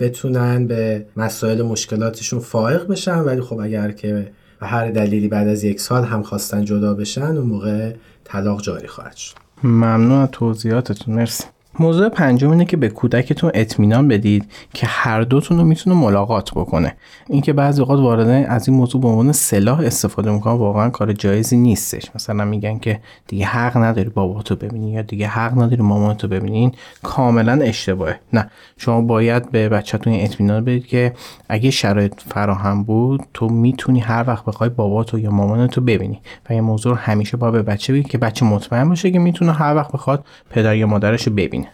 بتونن 0.00 0.66
به 0.66 1.06
مسائل 1.16 1.62
مشکلاتشون 1.62 2.40
فائق 2.40 2.86
بشن. 2.86 3.18
ولی 3.18 3.40
خب 3.40 3.58
اگر 3.58 3.92
که 3.92 4.32
و 4.60 4.66
هر 4.66 4.90
دلیلی 4.90 5.28
بعد 5.28 5.48
از 5.48 5.64
یک 5.64 5.80
سال 5.80 6.04
هم 6.04 6.22
خواستن 6.22 6.64
جدا 6.64 6.94
بشن 6.94 7.22
اون 7.22 7.46
موقع 7.46 7.92
طلاق 8.24 8.62
جاری 8.62 8.88
خواهد 8.88 9.16
شد. 9.16 9.36
ممنون 9.64 10.12
از 10.12 10.28
توضیحاتتون. 10.32 11.14
مرسی. 11.14 11.44
موضوع 11.80 12.08
پنجم 12.08 12.50
اینه 12.50 12.64
که 12.64 12.76
به 12.76 12.88
کودکتون 12.88 13.50
اطمینان 13.54 14.08
بدید 14.08 14.50
که 14.74 14.86
هر 14.86 15.22
دوتون 15.22 15.58
رو 15.58 15.64
می‌تونه 15.64 15.96
ملاقات 15.96 16.50
بکنه. 16.50 16.96
اینکه 17.28 17.52
بعضی 17.52 17.80
اوقات 17.80 18.00
والدین 18.00 18.46
از 18.46 18.68
این 18.68 18.76
موضوع 18.76 19.00
به 19.00 19.08
عنوان 19.08 19.32
سلاح 19.32 19.80
استفاده 19.80 20.30
می‌کنن 20.30 20.54
واقعا 20.54 20.90
کار 20.90 21.12
جایزی 21.12 21.56
نیستش. 21.56 22.10
مثلا 22.14 22.44
میگن 22.44 22.78
که 22.78 23.00
دیگه 23.26 23.46
حق 23.46 23.76
نداری 23.76 24.08
باباتو 24.08 24.56
ببینی 24.56 24.90
یا 24.90 25.02
دیگه 25.02 25.26
حق 25.26 25.62
نداری 25.62 25.82
مامانتو 25.82 26.28
ببینین 26.28 26.72
کاملا 27.02 27.52
اشتباهه. 27.52 28.20
نه 28.32 28.50
شما 28.76 29.00
باید 29.00 29.50
به 29.50 29.68
بچهتون 29.68 30.12
اطمینان 30.12 30.64
بدید 30.64 30.86
که 30.86 31.12
اگه 31.48 31.70
شرایط 31.70 32.14
فراهم 32.28 32.82
بود 32.82 33.22
تو 33.34 33.48
می‌تونی 33.48 34.00
هر 34.00 34.24
وقت 34.26 34.44
بخوای 34.44 34.70
باباتو 34.70 35.18
یا 35.18 35.30
مامانتو 35.30 35.80
ببینی. 35.80 36.20
و 36.50 36.52
این 36.52 36.60
موضوع 36.60 36.92
رو 36.92 36.98
همیشه 36.98 37.36
با 37.36 37.50
به 37.50 37.62
بچه 37.62 37.92
بگید 37.92 38.08
که 38.08 38.18
بچه 38.18 38.44
مطمئن 38.46 38.88
باشه 38.88 39.10
که 39.10 39.18
می‌تونه 39.18 39.52
هر 39.52 39.74
وقت 39.74 39.92
بخواد 39.92 40.24
پدر 40.50 40.76
یا 40.76 40.86
مادرش 40.86 41.26
رو 41.26 41.32
ببینه. 41.32 41.68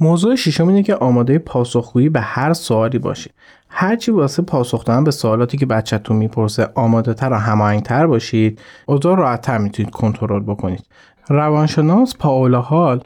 موضوع 0.00 0.36
ششم 0.36 0.68
اینه 0.68 0.82
که 0.82 0.94
آماده 0.94 1.38
پاسخگویی 1.38 2.08
به 2.08 2.20
هر 2.20 2.52
سوالی 2.52 2.98
باشید 2.98 3.32
هرچی 3.68 4.10
واسه 4.10 4.42
پاسخ 4.42 4.84
دادن 4.84 5.04
به 5.04 5.10
سوالاتی 5.10 5.58
که 5.58 5.66
بچهتون 5.66 6.16
می‌پرسه 6.16 6.68
آماده 6.74 7.14
تر 7.14 7.32
و 7.32 7.36
هماهنگتر 7.36 8.06
باشید 8.06 8.60
اوضاع 8.86 9.16
راحتتر 9.16 9.58
می‌تونید 9.58 9.92
کنترل 9.92 10.42
بکنید. 10.42 10.86
روانشناس 11.28 12.16
پاولا 12.16 12.60
هال 12.60 13.00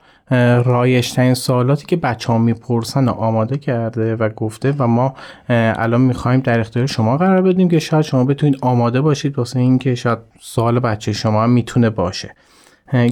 رایشترین 0.64 1.34
سوالاتی 1.34 1.86
که 1.86 1.96
بچه 1.96 2.32
ها 2.32 2.38
می‌پرسن 2.38 3.08
آماده 3.08 3.58
کرده 3.58 4.16
و 4.16 4.28
گفته 4.28 4.74
و 4.78 4.86
ما 4.86 5.14
الان 5.48 6.00
می‌خوایم 6.00 6.40
در 6.40 6.60
اختیار 6.60 6.86
شما 6.86 7.16
قرار 7.16 7.42
بدیم 7.42 7.68
که 7.68 7.78
شاید 7.78 8.02
شما 8.02 8.24
بتونید 8.24 8.58
آماده 8.62 9.00
باشید 9.00 9.38
واسه 9.38 9.60
اینکه 9.60 9.94
شاید 9.94 10.18
سوال 10.40 10.80
بچه 10.80 11.12
شما 11.12 11.42
هم 11.42 11.50
می‌تونه 11.50 11.90
باشه. 11.90 12.34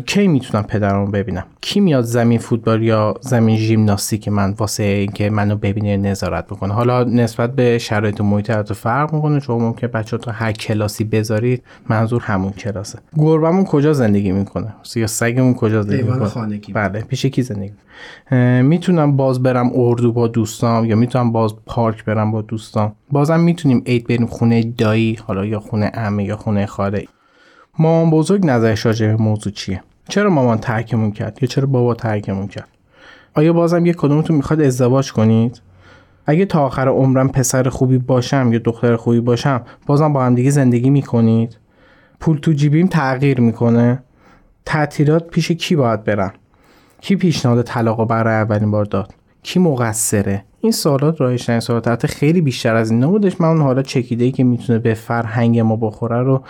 کی 0.07 0.29
می‌تونم 0.29 0.65
پدرمو 0.65 1.07
ببینم؟ 1.07 1.45
کی 1.61 1.81
میاد 1.81 2.05
زمین 2.05 2.39
فوتبال 2.39 2.83
یا 2.83 3.15
زمین 3.21 3.57
ژیمناستیک 3.57 4.29
من 4.29 4.55
واسه 4.59 4.83
اینکه 4.83 5.31
منو 5.31 5.57
ببینه 5.57 5.97
نظارت 5.97 6.47
بکنه؟ 6.47 6.75
حالا 6.75 7.05
نسبت 7.05 7.55
به 7.55 7.79
شرایط 7.79 8.21
محیط 8.21 8.53
تو 8.53 8.75
فرق 8.75 9.15
می‌کنه 9.15 9.41
چون 9.41 9.63
ممکن 9.63 9.87
بچه 9.87 10.19
تو 10.19 10.31
هر 10.31 10.53
کلاسی 10.53 11.05
بذارید 11.05 11.63
منظور 11.89 12.23
همون 12.23 12.51
کلاسه. 12.51 12.99
گربمون 13.17 13.65
کجا 13.65 13.93
زندگی 13.93 14.33
می‌کنه؟ 14.33 14.75
یا 14.97 15.07
سگمون 15.07 15.55
کجا 15.55 15.83
زندگی 15.83 16.03
می‌کنه؟ 16.03 16.25
خانگی. 16.25 16.73
بله 16.73 17.01
پیش 17.01 17.27
کی 17.27 17.43
زندگی؟ 17.43 17.73
می‌تونم 18.63 19.17
باز 19.17 19.43
برم 19.43 19.71
اردو 19.75 20.13
با 20.13 20.29
دوستام 20.29 20.85
یا 20.85 20.97
می‌تونم 20.97 21.33
باز 21.33 21.55
پارک 21.67 22.05
برم 22.05 22.31
با 22.31 22.43
دوستام؟ 22.43 22.93
بازم 23.11 23.41
می‌تونیم 23.41 23.83
عید 23.87 24.07
بریم 24.07 24.27
خونه 24.27 24.63
دایی 24.63 25.19
حالا 25.27 25.47
یا 25.47 25.61
خونه 25.61 25.87
عمه 25.87 26.25
یا 26.25 26.37
خونه 26.37 26.67
خاله. 26.67 27.05
مامان 27.79 28.11
بزرگ 28.11 28.47
نظرش 28.47 28.87
راجع 28.87 29.07
به 29.07 29.17
موضوع 29.17 29.53
چیه؟ 29.53 29.83
چرا 30.09 30.31
مامان 30.31 30.59
ترکمون 30.59 31.13
کرد؟ 31.13 31.39
یا 31.43 31.49
چرا 31.49 31.67
بابا 31.67 31.95
ترکمون 31.95 32.49
کرد؟ 32.49 32.69
آیا 33.35 33.53
بازم 33.53 33.87
یک 33.87 33.97
کدومتون 33.97 34.37
می‌خواد 34.37 34.61
ازدواج 34.61 35.13
کنید؟ 35.13 35.61
اگه 36.27 36.45
تا 36.45 36.67
آخر 36.67 36.89
عمرم 36.89 37.29
پسر 37.29 37.69
خوبی 37.69 37.99
باشم 37.99 38.53
یا 38.53 38.59
دختر 38.59 38.97
خوبی 38.97 39.21
باشم 39.21 39.63
بازم 39.87 40.13
با 40.13 40.25
هم 40.25 40.35
دیگه 40.35 40.51
زندگی 40.51 40.91
می‌کنید؟ 40.91 41.59
پول 42.21 42.39
تو 42.39 42.53
جیبیم 42.53 42.87
تغییر 42.87 43.41
می‌کنه؟ 43.41 44.03
تعطیلات 44.65 45.27
پیش 45.27 45.51
کی 45.51 45.77
باید 45.77 46.05
برم 46.05 46.33
کی 47.01 47.17
پیشنهاد 47.17 47.63
طلاق 47.63 48.09
برای 48.09 48.35
اولین 48.35 48.71
بار 48.71 48.85
داد؟ 48.85 49.15
کی 49.43 49.59
مقصره؟ 49.59 50.45
این 50.63 50.73
سوالات 50.73 51.21
رایج 51.21 51.47
ترین 51.47 51.61
سوالات. 51.61 51.89
حتی 51.89 52.09
خیلی 52.09 52.41
بیشتر 52.41 52.75
از 52.75 52.91
این 52.91 53.05
نبودش 53.05 53.41
من 53.41 53.49
اون 53.49 53.61
حالا 53.61 53.83
چکیده 53.83 54.25
ای 54.25 54.31
که 54.31 54.45
می‌تونه 54.45 54.79
به 54.79 54.95
فرهنگ 54.95 55.59
ما 55.61 55.77
بخوره 55.77 56.23
رو 56.23 56.43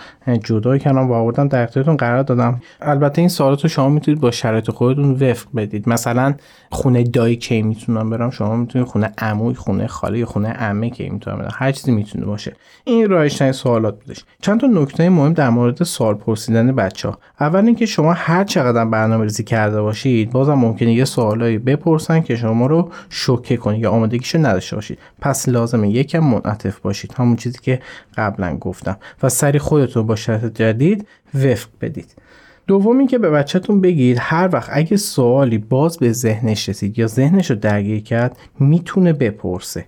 جدا 0.43 0.77
کردم 0.77 1.11
و 1.11 1.13
آوردم 1.13 1.47
در 1.47 1.63
اختیارتون 1.63 1.97
قرار 1.97 2.23
دادم. 2.23 2.61
البته 2.81 3.19
این 3.19 3.29
سوالات 3.29 3.63
رو 3.63 3.69
شما 3.69 3.89
می‌تونید 3.89 4.21
با 4.21 4.31
شرایط 4.31 4.71
خودتون 4.71 5.11
وفق 5.11 5.47
بدید. 5.55 5.89
مثلا 5.89 6.33
خونه 6.71 7.03
دایی 7.03 7.35
کی 7.35 7.61
می‌تونم 7.61 8.09
برم؟ 8.09 8.29
شما 8.29 8.55
می‌تونید 8.55 8.87
خونه 8.87 9.11
عموی 9.17 9.53
خونه 9.53 9.87
خاله 9.87 10.25
خونه 10.25 10.49
عمه 10.49 10.89
کی 10.89 11.09
می‌تونم 11.09 11.37
برم؟ 11.37 11.51
هر 11.53 11.71
چیزی 11.71 11.91
می‌تونه 11.91 12.25
باشه. 12.25 12.53
این 12.83 13.09
رایج 13.09 13.37
ترین 13.37 13.51
سوالات 13.51 14.03
بودش. 14.03 14.25
چند 14.41 14.61
تا 14.61 14.67
نکته 14.67 15.09
مهم 15.09 15.33
در 15.33 15.49
مورد 15.49 15.83
سوال 15.83 16.13
پرسیدن 16.13 16.71
بچه 16.75 17.09
ها 17.09 17.17
اول 17.39 17.65
اینکه 17.65 17.85
شما 17.85 18.13
هر 18.13 18.43
چقدر 18.43 18.85
برنامه 18.85 19.23
ریزی 19.23 19.43
کرده 19.43 19.81
باشید 19.81 20.31
بازم 20.31 20.53
ممکنه 20.53 20.93
یه 20.93 21.05
سوالایی 21.05 21.57
بپرسن 21.57 22.21
که 22.21 22.35
شما 22.35 22.67
رو 22.67 22.89
شوکه 23.09 23.57
کنه 23.57 23.79
یا 23.79 23.91
آمادگیشو 24.01 24.37
نداشته 24.37 24.75
باشید. 24.75 24.99
پس 25.19 25.49
لازمه 25.49 25.89
یکم 25.89 26.19
منعطف 26.19 26.79
باشید. 26.79 27.13
همون 27.17 27.35
چیزی 27.35 27.59
که 27.61 27.79
قبلا 28.17 28.57
گفتم. 28.57 28.97
و 29.23 29.29
سری 29.29 29.59
خودتون 29.59 30.07
با 30.07 30.15
شرط 30.15 30.45
جدید 30.45 31.07
وفق 31.33 31.69
بدید. 31.81 32.15
دوم 32.67 33.07
که 33.07 33.17
به 33.17 33.29
بچهتون 33.29 33.81
بگید 33.81 34.17
هر 34.19 34.49
وقت 34.53 34.69
اگه 34.73 34.97
سوالی 34.97 35.57
باز 35.57 35.97
به 35.97 36.11
ذهنش 36.11 36.69
رسید 36.69 36.99
یا 36.99 37.07
ذهنش 37.07 37.49
رو 37.49 37.55
درگیر 37.55 38.03
کرد 38.03 38.37
می‌تونه 38.59 39.13
بپرسه. 39.13 39.85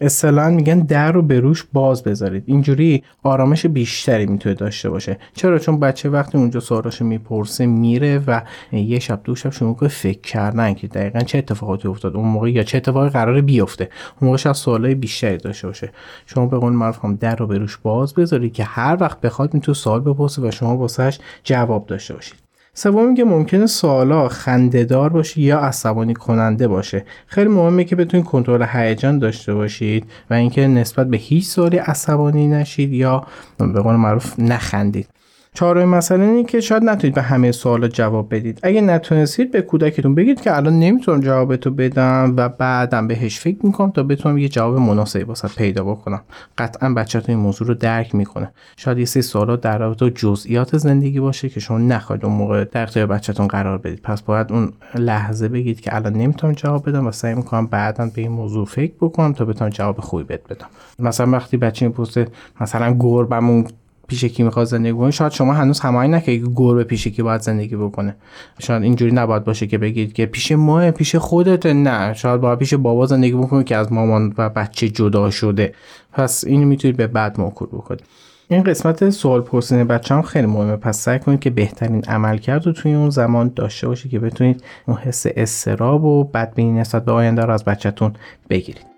اصطلاحا 0.00 0.50
میگن 0.50 0.78
در 0.78 1.12
رو 1.12 1.22
به 1.22 1.40
روش 1.40 1.64
باز 1.72 2.02
بذارید. 2.02 2.44
اینجوری 2.46 3.02
آرامش 3.22 3.66
بیشتری 3.66 4.26
می‌تونه 4.26 4.54
داشته 4.54 4.90
باشه. 4.90 5.18
چرا؟ 5.34 5.58
چون 5.58 5.80
بچه 5.80 6.08
وقتی 6.08 6.38
اونجا 6.38 6.60
سوالاش 6.60 7.02
می‌پرسه 7.02 7.66
میره 7.66 8.22
و 8.26 8.40
یه 8.72 8.98
شب 8.98 9.20
دو 9.24 9.34
شب 9.34 9.50
شما 9.50 9.76
که 9.80 9.88
فکر 9.88 10.20
کردن 10.20 10.74
که 10.74 10.86
دقیقا 10.86 11.20
چه 11.20 11.38
اتفاقاتی 11.38 11.88
افتاد 11.88 12.16
اون 12.16 12.28
موقع 12.28 12.50
یا 12.50 12.62
چه 12.62 12.76
اتفاقی 12.76 13.08
قرار 13.08 13.40
بیفته. 13.40 13.88
اون 14.20 14.26
موقع 14.26 14.36
شاید 14.36 14.56
سوالای 14.56 14.94
بیشتری 14.94 15.36
داشته 15.36 15.66
باشه. 15.66 15.90
شما 16.26 16.46
به 16.46 16.58
قول 16.58 16.72
معروف 16.72 17.04
هم 17.04 17.14
در 17.14 17.36
رو 17.36 17.46
به 17.46 17.58
روش 17.58 17.76
باز 17.76 18.14
بذارید 18.14 18.52
که 18.52 18.64
هر 18.64 18.96
وقت 19.00 19.20
بخواد 19.20 19.54
می‌تونه 19.54 19.74
سوال 19.74 20.00
بپرسه 20.00 20.42
و 20.42 20.50
شما 20.50 20.76
واسش 20.76 21.18
جواب 21.44 21.86
داشته 21.86 22.14
باشید. 22.14 22.43
سوم 22.74 23.14
که 23.14 23.24
ممکنه 23.24 23.66
سوالا 23.66 24.28
خندهدار 24.28 25.10
باشه 25.10 25.40
یا 25.40 25.58
عصبانی 25.58 26.14
کننده 26.14 26.68
باشه. 26.68 27.04
خیلی 27.26 27.48
مهمه 27.48 27.84
که 27.84 27.96
بتونید 27.96 28.26
کنترل 28.26 28.66
هیجان 28.72 29.18
داشته 29.18 29.54
باشید 29.54 30.06
و 30.30 30.34
اینکه 30.34 30.66
نسبت 30.66 31.06
به 31.06 31.16
هیچ 31.16 31.44
سوالی 31.44 31.78
عصبانی 31.78 32.46
نشید 32.46 32.92
یا 32.92 33.26
به 33.58 33.80
قول 33.80 33.96
معروف 33.96 34.38
نخندید. 34.38 35.08
چهارمین 35.56 35.88
مسئله 35.88 36.24
اینه 36.24 36.44
که 36.44 36.60
شاید 36.60 36.84
نتونید 36.84 37.14
به 37.14 37.22
همه 37.22 37.52
سوالات 37.52 37.94
جواب 37.94 38.34
بدید. 38.34 38.60
اگه 38.62 38.80
نتونستید 38.80 39.50
به 39.50 39.62
کودکتون 39.62 40.14
بگید 40.14 40.40
که 40.40 40.56
الان 40.56 40.78
نمی‌تونم 40.78 41.20
جوابتو 41.20 41.70
بدم 41.70 42.34
و 42.36 42.48
بعدم 42.48 43.06
بهش 43.08 43.38
فکر 43.38 43.58
می‌کنم 43.62 43.90
تا 43.90 44.02
بتونم 44.02 44.38
یه 44.38 44.48
جواب 44.48 44.78
مناسبی 44.78 45.22
واسه 45.22 45.48
پیدا 45.48 45.84
بکنم. 45.84 46.22
قطعا 46.58 46.94
بچه‌تون 46.94 47.34
این 47.34 47.44
موضوع 47.44 47.68
رو 47.68 47.74
درک 47.74 48.14
می‌کنه. 48.14 48.50
شاید 48.76 48.98
یه 48.98 49.04
سری 49.04 49.22
سوالات 49.22 49.60
در 49.60 49.78
رابطه 49.78 50.10
جزئیات 50.10 50.76
زندگی 50.76 51.20
باشه 51.20 51.48
که 51.48 51.60
شما 51.60 51.78
نخواهید 51.78 52.24
اون 52.24 52.34
موقع 52.34 52.64
در 52.64 52.82
اختیار 52.82 53.06
بچه‌تون 53.06 53.46
قرار 53.46 53.78
بدید. 53.78 54.02
پس 54.02 54.22
باید 54.22 54.52
اون 54.52 54.72
لحظه 54.94 55.48
بگید 55.48 55.80
که 55.80 55.96
الان 55.96 56.12
نمی‌تونم 56.12 56.52
جواب 56.52 56.88
بدم 56.88 57.06
و 57.06 57.12
سعی 57.12 57.34
می‌کنم 57.34 57.66
بعدا 57.66 58.10
به 58.14 58.22
این 58.22 58.32
موضوع 58.32 58.66
فکر 58.66 58.94
بکنم 59.00 59.32
تا 59.32 59.44
بتونم 59.44 59.70
جواب 59.70 60.00
خوبی 60.00 60.24
بهت 60.24 60.44
بدم. 60.48 60.66
مثلا 60.98 61.30
وقتی 61.30 61.56
بچه 61.56 61.86
می‌پرسه 61.86 62.28
مثلا 62.60 62.96
گربمون 63.00 63.66
پیش 64.06 64.24
کی 64.24 64.42
می‌خواد 64.42 64.66
زندگی 64.66 64.92
بکنه 64.92 65.10
شاید 65.10 65.32
شما 65.32 65.52
هنوز 65.52 65.80
هماهنگ 65.80 66.14
نکنید 66.14 66.44
که 66.44 66.50
گربه 66.56 66.84
پیش 66.84 67.08
کی 67.08 67.22
باید 67.22 67.40
زندگی 67.40 67.76
بکنه. 67.76 68.16
شاید 68.58 68.82
اینجوری 68.82 69.12
نباید 69.12 69.44
باشه 69.44 69.66
که 69.66 69.78
بگید 69.78 70.12
که 70.12 70.26
پیش 70.26 70.52
ما 70.52 70.90
پیش 70.90 71.16
خودت 71.16 71.66
نه 71.66 72.14
شاید 72.14 72.40
باید 72.40 72.58
پیش 72.58 72.74
بابا 72.74 73.06
زندگی 73.06 73.32
بکنه 73.32 73.64
که 73.64 73.76
از 73.76 73.92
مامان 73.92 74.34
و 74.38 74.48
بچه 74.48 74.88
جدا 74.88 75.30
شده. 75.30 75.74
پس 76.12 76.44
اینو 76.44 76.66
می‌تونید 76.66 76.96
به 76.96 77.06
بعد 77.06 77.40
موکول 77.40 77.68
بکنید. 77.68 78.02
این 78.48 78.62
قسمت 78.62 79.10
سوال 79.10 79.40
پرسیدن 79.40 79.84
بچه 79.84 80.14
هم 80.14 80.22
خیلی 80.22 80.46
مهمه. 80.46 80.76
پس 80.76 80.98
سعی 80.98 81.18
کنید 81.18 81.40
که 81.40 81.50
بهترین 81.50 82.04
عمل 82.04 82.38
کرد 82.38 82.66
رو 82.66 82.72
توی 82.72 82.94
اون 82.94 83.10
زمان 83.10 83.52
داشته 83.56 83.88
باشید 83.88 84.10
که 84.10 84.18
بتونید 84.18 84.64
اون 84.86 84.96
حس 84.96 85.26
استراب 85.36 86.04
و 86.04 86.24
بدبینی 86.24 86.80
نسبت 86.80 87.04
به 87.04 87.12
آینده 87.12 87.42
رو 87.42 87.52
از 87.52 87.64
بچهتون 87.64 88.12
بگیرید. 88.50 88.93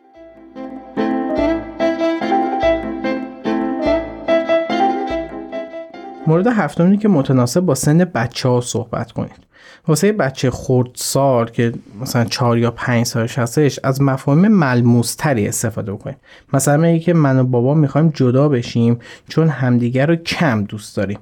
مورد 6.26 6.47
هفتمی 6.47 6.99
که 6.99 7.09
متناسب 7.09 7.61
با 7.61 7.75
سن 7.75 7.99
بچه 7.99 8.49
ها 8.49 8.61
صحبت 8.61 9.12
کنید. 9.12 9.47
واسه 9.88 10.12
بچه 10.12 10.50
سال 10.94 11.50
که 11.50 11.73
مثلا 12.00 12.25
چهار 12.25 12.58
یا 12.58 12.70
پنج 12.70 13.06
سالش 13.06 13.38
هستش 13.38 13.80
از 13.85 14.02
مفاهیم 14.02 14.49
ملموستری 14.49 15.49
استفاده 15.49 15.92
بکنید 15.92 16.16
مثلا 16.52 16.76
میگه 16.76 16.99
که 16.99 17.14
من 17.14 17.38
و 17.38 17.44
بابا 17.44 17.75
می‌خوایم 17.75 18.12
جدا 18.14 18.49
بشیم 18.49 18.99
چون 19.28 19.49
همدیگر 19.49 20.06
رو 20.06 20.16
کم 20.16 20.64
دوست 20.64 20.96
داریم. 20.96 21.18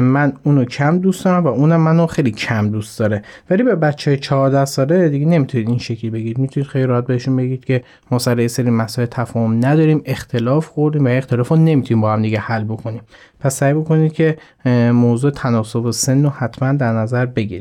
من 0.00 0.32
اونو 0.42 0.64
کم 0.64 0.98
دوست 0.98 1.24
دارم 1.24 1.44
و 1.44 1.48
اونم 1.48 1.80
منو 1.80 2.06
خیلی 2.06 2.30
کم 2.30 2.68
دوست 2.68 2.98
داره. 2.98 3.22
ولی 3.50 3.62
به 3.62 3.74
بچه 3.74 4.16
14 4.16 4.64
ساله 4.64 5.08
دیگه 5.08 5.26
نمی‌تونید 5.26 5.68
این 5.68 5.78
شکلی 5.78 6.10
بگید 6.10 6.38
می‌تونید 6.38 6.68
خیلی 6.68 6.84
راحت 6.84 7.06
بهشون 7.06 7.36
بگید 7.36 7.64
که 7.64 7.84
ما 8.10 8.18
سر 8.18 8.46
سری 8.46 8.70
مسائل 8.70 9.06
تفاهم 9.06 9.56
نداریم 9.66 10.02
اختلاف 10.04 10.66
خوردیم 10.66 11.04
و 11.04 11.08
اختلاف 11.08 11.48
رو 11.48 11.56
نمی‌تونیم 11.56 12.00
با 12.00 12.12
هم 12.12 12.22
دیگه 12.22 12.38
حل 12.38 12.64
بکنیم. 12.64 13.00
پس 13.40 13.56
سعی 13.56 13.74
بکنید 13.74 14.12
که 14.12 14.38
موضوع 14.92 15.30
تناسب 15.30 15.84
و 15.84 15.92
سن 15.92 16.22
رو 16.22 16.30
حتما 16.30 16.72
در 16.72 16.92
نظر 16.92 17.26
بگیرید. 17.26 17.55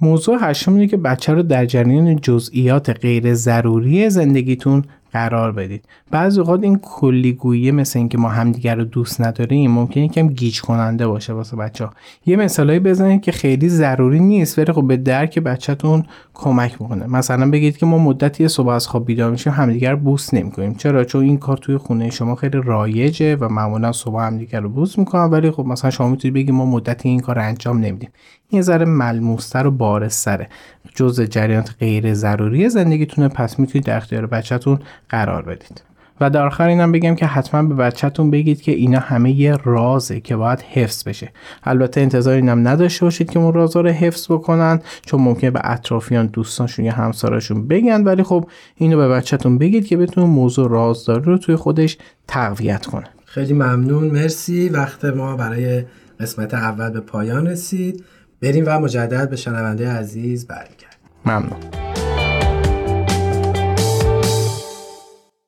موضوع 0.00 0.38
هشتم 0.40 0.74
اینه 0.74 0.86
که 0.86 0.96
بچه 0.96 1.32
رو 1.32 1.42
در 1.42 1.66
جریان 1.66 2.16
جزئیات 2.16 2.90
غیر 2.90 3.34
ضروری 3.34 4.10
زندگیتون 4.10 4.84
قرار 5.12 5.52
بدید. 5.52 5.84
بعضی 6.10 6.40
اوقات 6.40 6.62
این 6.62 6.78
کلیگویی 6.78 7.70
مثل 7.70 7.98
اینکه 7.98 8.18
ما 8.18 8.28
همدیگر 8.28 8.74
رو 8.74 8.84
دوست 8.84 9.20
نداریم 9.20 9.70
ممکنه 9.70 10.04
یکم 10.04 10.28
گیج 10.28 10.60
کننده 10.60 11.06
باشه 11.06 11.32
واسه 11.32 11.56
بچه 11.56 11.84
ها 11.84 11.92
یه 12.26 12.36
مثالایی 12.36 12.78
بزنید 12.78 13.20
که 13.20 13.32
خیلی 13.32 13.68
ضروری 13.68 14.20
نیست 14.20 14.58
ولی 14.58 14.72
خب 14.72 14.86
به 14.86 14.96
درک 14.96 15.38
بچهتون 15.38 16.04
کمک 16.34 16.82
می‌کنه. 16.82 17.06
مثلا 17.06 17.50
بگید 17.50 17.76
که 17.76 17.86
ما 17.86 17.98
مدتی 17.98 18.48
صبح 18.48 18.68
از 18.68 18.86
خواب 18.86 19.06
بیدار 19.06 19.30
میشیم 19.30 19.52
همدیگر 19.52 19.90
رو 19.90 19.96
بوس 19.96 20.34
نمی‌کنیم. 20.34 20.74
چرا؟ 20.74 21.04
چون 21.04 21.24
این 21.24 21.38
کار 21.38 21.56
توی 21.56 21.76
خونه 21.76 22.10
شما 22.10 22.34
خیلی 22.34 22.60
رایجه 22.64 23.36
و 23.36 23.48
معمولا 23.48 23.92
صبح 23.92 24.20
همدیگر 24.20 24.60
رو 24.60 24.68
بوس 24.68 24.98
می‌کنن 24.98 25.24
ولی 25.24 25.50
خب 25.50 25.66
مثلا 25.66 25.90
شما 25.90 26.08
می‌تونید 26.08 26.34
بگید 26.34 26.50
ما 26.50 26.66
مدتی 26.66 27.08
این 27.08 27.20
کار 27.20 27.38
انجام 27.38 27.78
نمیدیم. 27.78 28.10
این 28.50 28.62
ذره 28.62 28.84
ملموستر 28.84 29.66
و 29.66 29.70
بارستره 29.70 30.48
جز 30.94 31.20
جریانات 31.20 31.74
غیر 31.80 32.14
ضروری 32.14 32.68
زندگیتونه 32.68 33.28
پس 33.28 33.58
می‌تونید 33.58 33.86
در 33.86 33.96
اختیار 33.96 34.26
بچهتون 34.26 34.78
قرار 35.08 35.42
بدید. 35.42 35.82
و 36.20 36.30
در 36.30 36.46
آخر 36.46 36.68
اینم 36.68 36.92
بگم 36.92 37.14
که 37.14 37.26
حتما 37.26 37.62
به 37.62 37.74
بچهتون 37.74 38.30
بگید 38.30 38.62
که 38.62 38.72
اینا 38.72 38.98
همه 38.98 39.30
یه 39.30 39.56
رازه 39.64 40.20
که 40.20 40.36
باید 40.36 40.60
حفظ 40.60 41.08
بشه. 41.08 41.32
البته 41.64 42.00
انتظار 42.00 42.34
اینم 42.34 42.68
نداشته 42.68 43.06
باشید 43.06 43.30
که 43.30 43.38
اون 43.38 43.52
رازا 43.52 43.80
رو 43.80 43.88
حفظ 43.88 44.26
بکنن 44.30 44.80
چون 45.06 45.20
ممکنه 45.20 45.50
به 45.50 45.60
اطرافیان 45.64 46.26
دوستانشون 46.26 46.84
یا 46.84 46.92
همسرشون 46.92 47.68
بگن. 47.68 48.04
ولی 48.04 48.22
خب 48.22 48.50
اینو 48.76 48.96
به 48.96 49.08
بچهتون 49.08 49.58
بگید 49.58 49.86
که 49.86 49.96
بتونه 49.96 50.26
موضوع 50.26 50.70
رازداری 50.70 51.24
رو 51.24 51.38
توی 51.38 51.56
خودش 51.56 51.98
تقویت 52.28 52.86
کنه. 52.86 53.06
خیلی 53.24 53.52
ممنون. 53.52 54.04
مرسی. 54.04 54.68
وقت 54.68 55.04
ما 55.04 55.36
برای 55.36 55.84
قسمت 56.20 56.54
اول 56.54 56.90
به 56.90 57.00
پایان 57.00 57.46
رسید. 57.46 58.04
بریم 58.42 58.64
و 58.66 58.78
مجدد 58.78 59.30
به 59.30 59.36
شنونده 59.36 59.90
عزیز 59.90 60.46
برگردیم. 60.46 60.88
ممنون. 61.24 61.60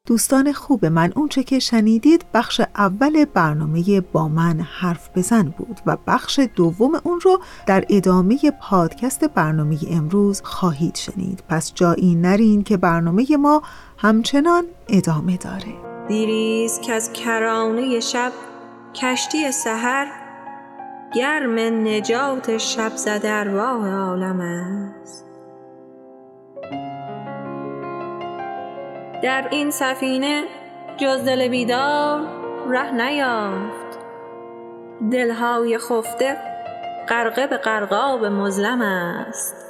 دوستان 0.07 0.53
خوب 0.53 0.87
من 0.87 1.13
اونچه 1.17 1.43
که 1.43 1.59
شنیدید 1.59 2.25
بخش 2.35 2.61
اول 2.77 3.25
برنامه 3.25 4.01
با 4.01 4.29
من 4.29 4.61
حرف 4.61 5.11
بزن 5.15 5.43
بود 5.43 5.81
و 5.87 5.97
بخش 6.07 6.41
دوم 6.57 6.91
اون 7.05 7.21
رو 7.21 7.41
در 7.67 7.85
ادامه 7.89 8.39
پادکست 8.61 9.25
برنامه 9.25 9.79
امروز 9.91 10.43
خواهید 10.45 10.95
شنید. 10.95 11.43
پس 11.49 11.75
جایی 11.75 12.15
نرین 12.15 12.63
که 12.63 12.77
برنامه 12.77 13.37
ما 13.37 13.63
همچنان 13.99 14.65
ادامه 14.89 15.37
داره. 15.37 15.75
دیریز 16.09 16.81
که 16.81 16.93
از 16.93 17.13
کرانه 17.13 18.01
شب 18.01 18.33
کشتی 18.95 19.53
سحر 19.53 20.07
گرم 21.15 21.59
نجات 21.89 22.59
شب 22.59 22.93
زده 22.97 23.33
ارواح 23.33 23.89
عالم 23.89 24.41
است. 24.41 25.27
در 29.23 29.49
این 29.51 29.71
سفینه 29.71 30.45
جز 30.97 31.25
دل 31.25 31.49
بیدار 31.49 32.21
ره 32.69 32.91
نیافت. 32.91 33.99
دلهای 35.13 35.79
خفته 35.79 36.37
غرقه 37.09 37.47
به 37.47 37.57
غرقاب 37.57 38.25
مظلم 38.25 38.81
است. 38.81 39.70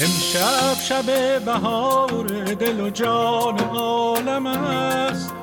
امشب 0.00 0.76
شب 0.88 1.44
بهار 1.44 2.26
دل 2.54 2.80
و 2.80 2.90
جان 2.90 3.58
عالم 3.58 4.46
است. 4.46 5.34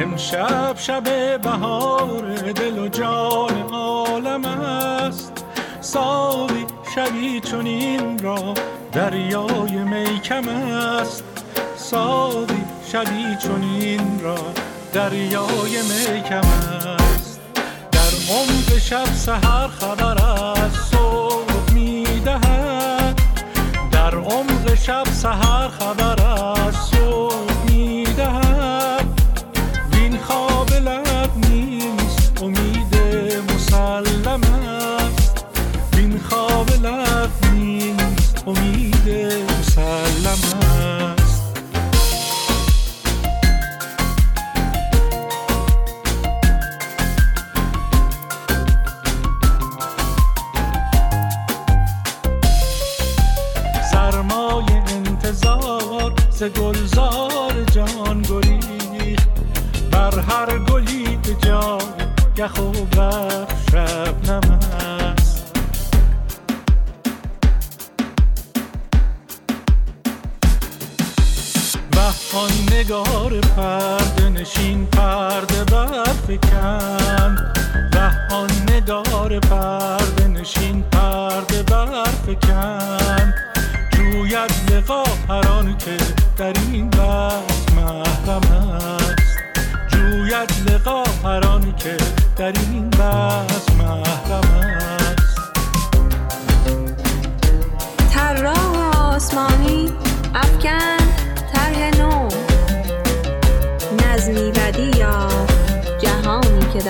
امشب 0.00 0.76
شب 0.76 1.40
بهار 1.42 2.34
دل 2.52 2.78
و 2.78 2.88
جان 2.88 3.62
عالم 3.72 4.44
است. 4.44 5.44
ساقی 5.80 6.66
شبی 6.94 7.40
چنین 7.40 8.18
را 8.18 8.54
دریای 8.92 9.78
میکم 9.78 10.48
است. 10.48 11.24
ساقی 11.76 12.64
شبی 12.92 13.36
چنین 13.42 14.20
را 14.22 14.38
دریای 14.92 15.82
میکم 15.82 16.48
است. 16.98 17.40
در 17.92 18.34
عمق 18.34 18.78
شب 18.78 19.14
سهر 19.14 19.68
خبر 19.68 20.24
از 20.24 21.03
سهر 25.24 25.68
خبر 25.68 26.23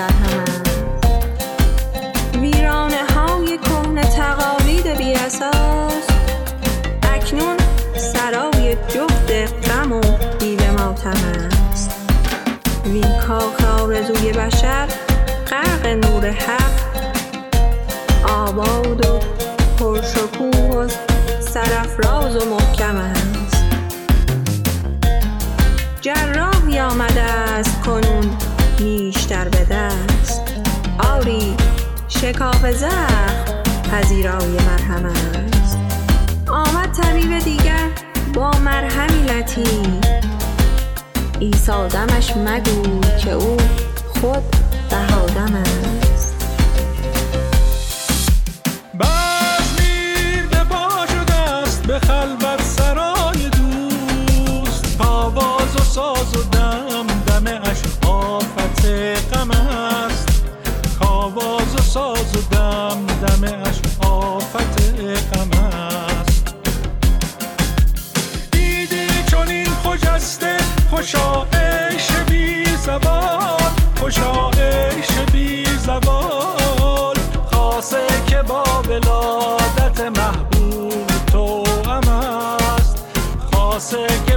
در 0.05 0.13
هم 0.13 0.41
است 0.41 0.79
ویرانه 2.41 3.05
های 3.15 3.59
کهنه 3.59 4.03
تقالید 4.03 4.87
بی 4.87 5.15
اساس 5.15 6.07
اکنون 7.03 7.57
سرای 7.97 8.77
جفت 8.89 9.33
غم 9.71 9.93
و 9.93 10.01
دیو 10.39 10.73
ماتم 10.79 11.11
است. 11.71 11.91
وین 12.85 13.19
کاخ 13.29 13.65
بشر 14.37 14.89
غرق 15.51 15.87
نور 15.87 16.31
حق. 16.31 16.75
آباد 18.29 19.07
و 19.07 19.21
پرشکوه 19.79 20.85
و 20.85 20.89
سرفراز 21.41 22.37
و 22.37 22.64
شکاف 32.25 32.71
زخم 32.71 33.45
پذیرای 33.93 34.49
مرهم 34.49 35.05
است. 35.05 35.79
آمد 36.49 36.93
طبیب 36.93 37.39
دیگر 37.39 37.89
با 38.35 38.51
مرهمی 38.51 39.23
لطیف. 39.23 40.05
ایسادمش 41.41 42.37
مگو 42.37 43.01
که 43.19 43.33
او 43.33 43.57
خود 44.21 44.43
بهادم 44.91 45.24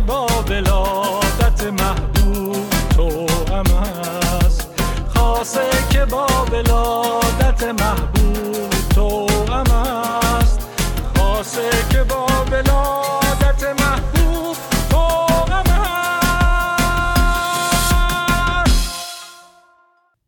با 0.08 0.28
ولادت 0.50 1.64
محبوب 1.64 2.70
تو 2.96 3.28
هم 3.54 3.76
است 3.76 4.68
خاصه 5.16 5.70
که 5.90 6.06
با 6.06 6.28
ولادت 6.52 7.64
محبوب 7.64 8.70
تو 8.96 9.28
هم 9.54 9.72
است 9.72 10.60
خاصه 11.18 11.70
که 11.90 12.04
با 12.04 12.28
ولادت 12.52 13.82
محبوب 13.82 14.58
تو 14.90 14.98
هم 15.54 15.66
است 15.72 16.28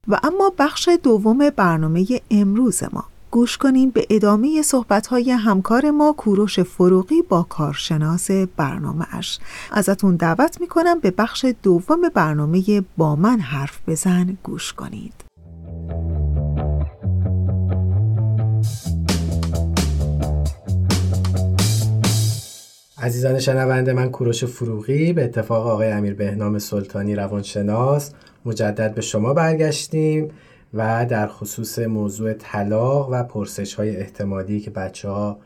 و 0.07 0.19
اما 0.23 0.53
بخش 0.57 0.89
دوم 1.03 1.49
برنامه 1.49 2.05
امروز 2.31 2.83
ما. 2.93 3.18
گوش 3.31 3.57
کنین 3.57 3.89
به 3.89 4.07
ادامه 4.09 4.61
صحبت‌های 4.61 5.31
همکار 5.31 5.91
ما 5.91 6.13
کوروش 6.17 6.59
فروغی 6.59 7.21
با 7.21 7.43
کارشناس 7.43 8.31
برنامه 8.31 9.05
اش 9.11 9.39
ازتون 9.71 10.15
دعوت 10.15 10.61
می‌کنم 10.61 10.99
به 10.99 11.11
بخش 11.11 11.45
دوم 11.63 12.01
برنامه 12.13 12.83
با 12.97 13.15
من 13.15 13.39
حرف 13.39 13.79
بزن. 13.87 14.37
گوش 14.43 14.73
کنید. 14.73 15.13
عزیزان 23.01 23.39
شنونده 23.39 23.93
من 23.93 24.09
کوروش 24.09 24.43
فروغی 24.45 25.13
به 25.13 25.23
اتفاق 25.23 25.67
آقای 25.67 25.91
امیر 25.91 26.13
بهنام 26.13 26.59
سلطانی 26.59 27.15
روانشناس 27.15 28.11
مجدد 28.45 28.95
به 28.95 29.01
شما 29.01 29.33
برگشتیم. 29.33 30.31
و 30.73 31.05
در 31.05 31.27
خصوص 31.27 31.79
موضوع 31.79 32.33
طلاق 32.33 33.09
و 33.11 33.23
پرسش 33.23 33.73
های 33.73 33.97
احتمالی 33.97 34.59
که 34.59 34.71
بچه 34.71 35.09
ها 35.09 35.37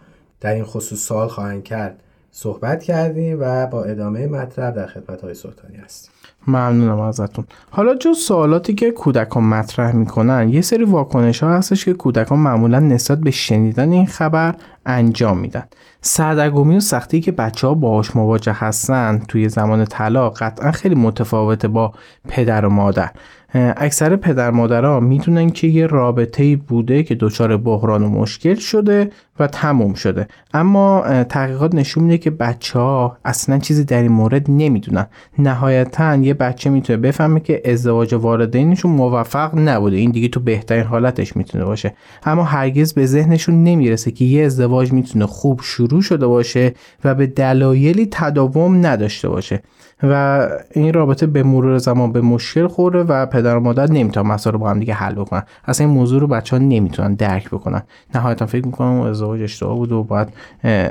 در 0.41 0.53
این 0.53 0.63
خصوص 0.63 0.99
سوال 0.99 1.27
خواهند 1.27 1.63
کرد 1.63 2.03
صحبت 2.31 2.83
کردیم 2.83 3.37
و 3.39 3.67
با 3.67 3.83
ادامه 3.83 4.27
مطلب 4.27 4.75
در 4.75 4.87
خدمت 4.87 5.21
های 5.21 5.33
سلطانی 5.33 5.75
هستیم. 5.75 6.11
ممنونم 6.47 6.99
ازتون. 6.99 7.45
حالا 7.69 7.95
جز 7.95 8.17
سوالاتی 8.17 8.73
که 8.73 8.91
کودکان 8.91 9.43
مطرح 9.43 9.95
می‌کنن 9.95 10.49
یه 10.49 10.61
سری 10.61 10.83
واکنش 10.83 11.43
ها 11.43 11.53
هستش 11.53 11.85
که 11.85 11.93
کودکان 11.93 12.39
معمولا 12.39 12.79
نسبت 12.79 13.19
به 13.19 13.31
شنیدن 13.31 13.91
این 13.91 14.05
خبر 14.05 14.55
انجام 14.85 15.37
میدن. 15.37 15.63
سردرگمی 16.01 16.77
و 16.77 16.79
سختی 16.79 17.21
که 17.21 17.31
بچه 17.31 17.67
ها 17.67 17.73
باهاش 17.73 18.15
مواجه 18.15 18.53
هستن 18.53 19.21
توی 19.27 19.49
زمان 19.49 19.85
طلاق 19.85 20.37
قطعا 20.37 20.71
خیلی 20.71 20.95
متفاوته 20.95 21.67
با 21.67 21.93
پدر 22.27 22.65
و 22.65 22.69
مادر. 22.69 23.11
اکثر 23.55 24.15
پدر 24.15 24.51
مادرها 24.51 24.99
می‌دونن 24.99 25.49
که 25.49 25.67
یه 25.67 25.87
رابطه 25.87 26.55
بوده 26.55 27.03
که 27.03 27.15
دچار 27.15 27.57
بحران 27.57 28.03
و 28.03 28.09
مشکل 28.09 28.55
شده 28.55 29.09
و 29.39 29.47
تموم 29.47 29.93
شده. 29.93 30.27
اما 30.53 31.23
تحقیقات 31.23 31.75
نشون 31.75 32.03
میده 32.03 32.17
که 32.17 32.31
بچه 32.31 32.79
ها 32.79 33.17
اصلا 33.25 33.59
چیزی 33.59 33.83
در 33.83 34.01
این 34.01 34.11
مورد 34.11 34.45
نمی‌دونن. 34.49 35.07
نهایتا 35.39 36.15
یه 36.15 36.33
بچه 36.33 36.69
می‌تونه 36.69 36.97
بفهمه 36.97 37.39
که 37.39 37.61
ازدواج 37.65 38.13
والدینشون 38.13 38.91
موفق 38.91 39.57
نبوده. 39.59 39.97
این 39.97 40.11
دیگه 40.11 40.27
تو 40.27 40.39
بهترین 40.39 40.83
حالتش 40.83 41.35
می‌تونه 41.35 41.65
باشه. 41.65 41.93
اما 42.23 42.43
هرگز 42.43 42.93
به 42.93 43.05
ذهنشون 43.05 43.63
نمی‌رسه 43.63 44.11
که 44.11 44.25
یه 44.25 44.45
ازدواج 44.45 44.91
می‌تونه 44.91 45.25
خوب 45.25 45.59
شروع 45.63 46.01
شده 46.01 46.27
باشه 46.27 46.73
و 47.03 47.15
به 47.15 47.27
دلایلی 47.27 48.07
تداوم 48.11 48.85
نداشته 48.85 49.29
باشه. 49.29 49.63
و 50.03 50.47
این 50.71 50.93
رابطه 50.93 51.27
به 51.27 51.43
مرور 51.43 51.77
زمان 51.77 52.11
به 52.11 52.21
مشکل 52.21 52.67
خورده 52.67 53.03
و 53.03 53.25
پدر 53.25 53.57
و 53.57 53.59
مادر 53.59 53.91
نمی‌تونن 53.91 54.27
مسائل 54.27 54.53
رو 54.53 54.59
با 54.59 54.69
هم 54.69 54.79
دیگه 54.79 54.93
حل 54.93 55.13
بکنن. 55.13 55.43
اصلا 55.65 55.87
این 55.87 55.95
موضوع 55.95 56.21
رو 56.21 56.27
بچه 56.27 56.55
ها 56.55 56.63
نمی‌تونن 56.63 57.13
درک 57.13 57.47
بکنن. 57.47 57.83
نهایتا 58.15 58.45
فکر 58.45 58.65
می‌کنم 58.65 59.01
ازدواج 59.01 59.41
اشتباه 59.41 59.75
بود 59.75 59.91
و 59.91 60.03
باید 60.03 60.27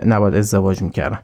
نباید 0.07 0.35
ازدواج 0.35 0.83
می‌کردن. 0.83 1.19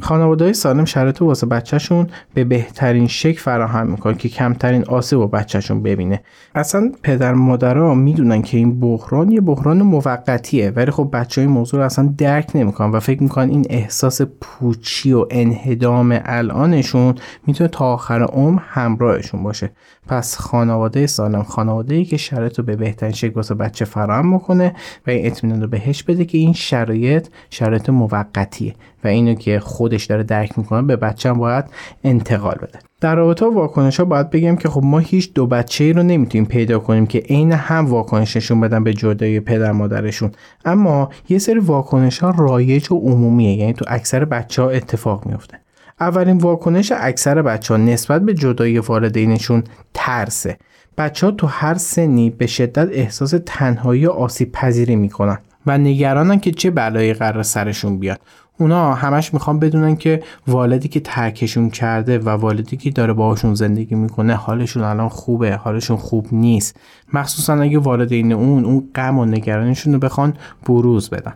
خانواده 0.00 0.44
های 0.44 0.54
سالم 0.54 0.84
شرایط 0.84 1.22
واسه 1.22 1.46
بچهشون 1.46 2.06
به 2.34 2.44
بهترین 2.44 3.06
شکل 3.06 3.40
فراهم 3.40 3.86
می‌کنه 3.86 4.14
که 4.14 4.28
کمترین 4.28 4.84
آسیب 4.84 5.18
با 5.18 5.26
بچهشون 5.26 5.82
ببینه. 5.82 6.22
اصلا 6.54 6.92
پدر 7.02 7.34
مادرها 7.34 7.94
می‌دونن 7.94 8.42
که 8.42 8.56
این 8.56 8.80
بحران 8.80 9.30
یه 9.30 9.40
بحران 9.40 9.82
موقتیه 9.82 10.70
ولی 10.70 10.90
خب 10.90 11.08
بچه 11.12 11.40
های 11.40 11.48
موضوع 11.48 11.80
رو 11.80 11.86
اصلا 11.86 12.14
درک 12.18 12.50
نمی‌کنن 12.54 12.90
و 12.90 13.00
فکر 13.00 13.22
می‌کنن 13.22 13.50
این 13.50 13.66
احساس 13.70 14.20
پوچی 14.40 15.12
و 15.12 15.26
انهدام 15.30 16.20
الانشون 16.24 17.14
می‌تونه 17.46 17.68
تا 17.68 17.84
آخر 17.84 18.22
عمر 18.22 18.60
همراهشون 18.66 19.42
باشه. 19.42 19.70
پس 20.06 20.36
خانواده 20.36 21.06
سالم 21.06 21.42
خانواده 21.42 21.94
ای 21.94 22.04
که 22.04 22.16
شرایط 22.16 22.58
رو 22.58 22.64
به 22.64 22.76
بهترین 22.76 23.12
شکل 23.12 23.32
واسه 23.34 23.54
بچه 23.54 23.84
فراهم 23.84 24.32
می‌کنه 24.32 24.74
و 25.06 25.10
این 25.10 25.26
اطمینان 25.26 25.60
رو 25.60 25.68
بهش 25.68 26.02
بده 26.02 26.24
که 26.24 26.38
این 26.38 26.52
شرایط 26.52 27.28
شرایط 27.50 27.90
موقتیه. 27.90 28.74
و 29.04 29.08
اینو 29.08 29.34
که 29.34 29.60
خودش 29.60 30.04
داره 30.04 30.22
درک 30.22 30.58
می‌کنه 30.58 30.82
به 30.82 30.96
بچه 30.96 31.28
هم 31.28 31.38
باید 31.38 31.64
انتقال 32.04 32.54
بده. 32.54 32.78
در 33.00 33.14
رابطه 33.14 33.46
واکنش 33.46 34.00
ها 34.00 34.04
باید 34.06 34.30
بگم 34.30 34.56
که 34.56 34.68
خب 34.68 34.80
ما 34.84 34.98
هیچ 34.98 35.32
دو 35.32 35.46
بچه 35.46 35.84
ای 35.84 35.92
رو 35.92 36.02
نمی‌تونیم 36.02 36.46
پیدا 36.46 36.78
کنیم 36.78 37.06
که 37.06 37.18
عین 37.18 37.52
هم 37.52 37.86
واکنششون 37.86 38.60
بدن 38.60 38.84
به 38.84 38.94
جدایی 38.94 39.40
پدر 39.40 39.72
مادرشون. 39.72 40.30
اما 40.64 41.10
یه 41.28 41.38
سری 41.38 41.58
واکنش 41.58 42.18
ها 42.18 42.30
رایج 42.30 42.92
و 42.92 42.96
عمومیه 42.96 43.54
یعنی 43.56 43.72
تو 43.72 43.84
اکثر 43.88 44.24
بچه 44.24 44.62
ها 44.62 44.70
اتفاق 44.70 45.26
میفته 45.26 45.60
اولین 46.00 46.38
واکنش 46.38 46.92
اکثر 46.96 47.42
بچه 47.42 47.74
ها 47.74 47.80
نسبت 47.80 48.22
به 48.22 48.34
جدایی 48.34 48.78
والدینشون 48.78 49.64
ترسه. 49.94 50.58
بچه 50.98 51.26
ها 51.26 51.32
تو 51.32 51.46
هر 51.46 51.74
سنی 51.74 52.30
به 52.30 52.46
شدت 52.46 52.88
احساس 52.92 53.34
تنهایی 53.46 54.06
و 54.06 54.10
آسیب 54.10 54.52
پذیری 54.52 54.96
می‌کنن 54.96 55.38
و 55.66 55.78
نگرانن 55.78 56.40
که 56.40 56.50
چه 56.52 56.70
بلایی 56.70 57.14
قرار 57.14 57.42
سرشون 57.42 57.98
بیاد. 57.98 58.20
اونا 58.60 58.94
همش 58.94 59.34
می‌خوان 59.34 59.58
بدونن 59.58 59.96
که 59.96 60.22
والدی 60.46 60.88
که 60.88 61.00
ترکشون 61.00 61.70
کرده 61.70 62.18
و 62.18 62.28
والدی 62.28 62.76
که 62.76 62.90
داره 62.90 63.12
باهاشون 63.12 63.54
زندگی 63.54 63.94
می‌کنه 63.94 64.34
حالشون 64.34 64.82
الان 64.82 65.08
خوبه 65.08 65.56
حالشون 65.56 65.96
خوب 65.96 66.26
نیست. 66.32 66.76
مخصوصا 67.12 67.54
اگه 67.54 67.78
والدین 67.78 68.32
اون 68.32 68.64
اون 68.64 68.88
غم 68.94 69.18
و 69.18 69.24
نگرانشون 69.24 69.92
رو 69.92 69.98
بخوان 69.98 70.34
بروز 70.66 71.10
بدن. 71.10 71.34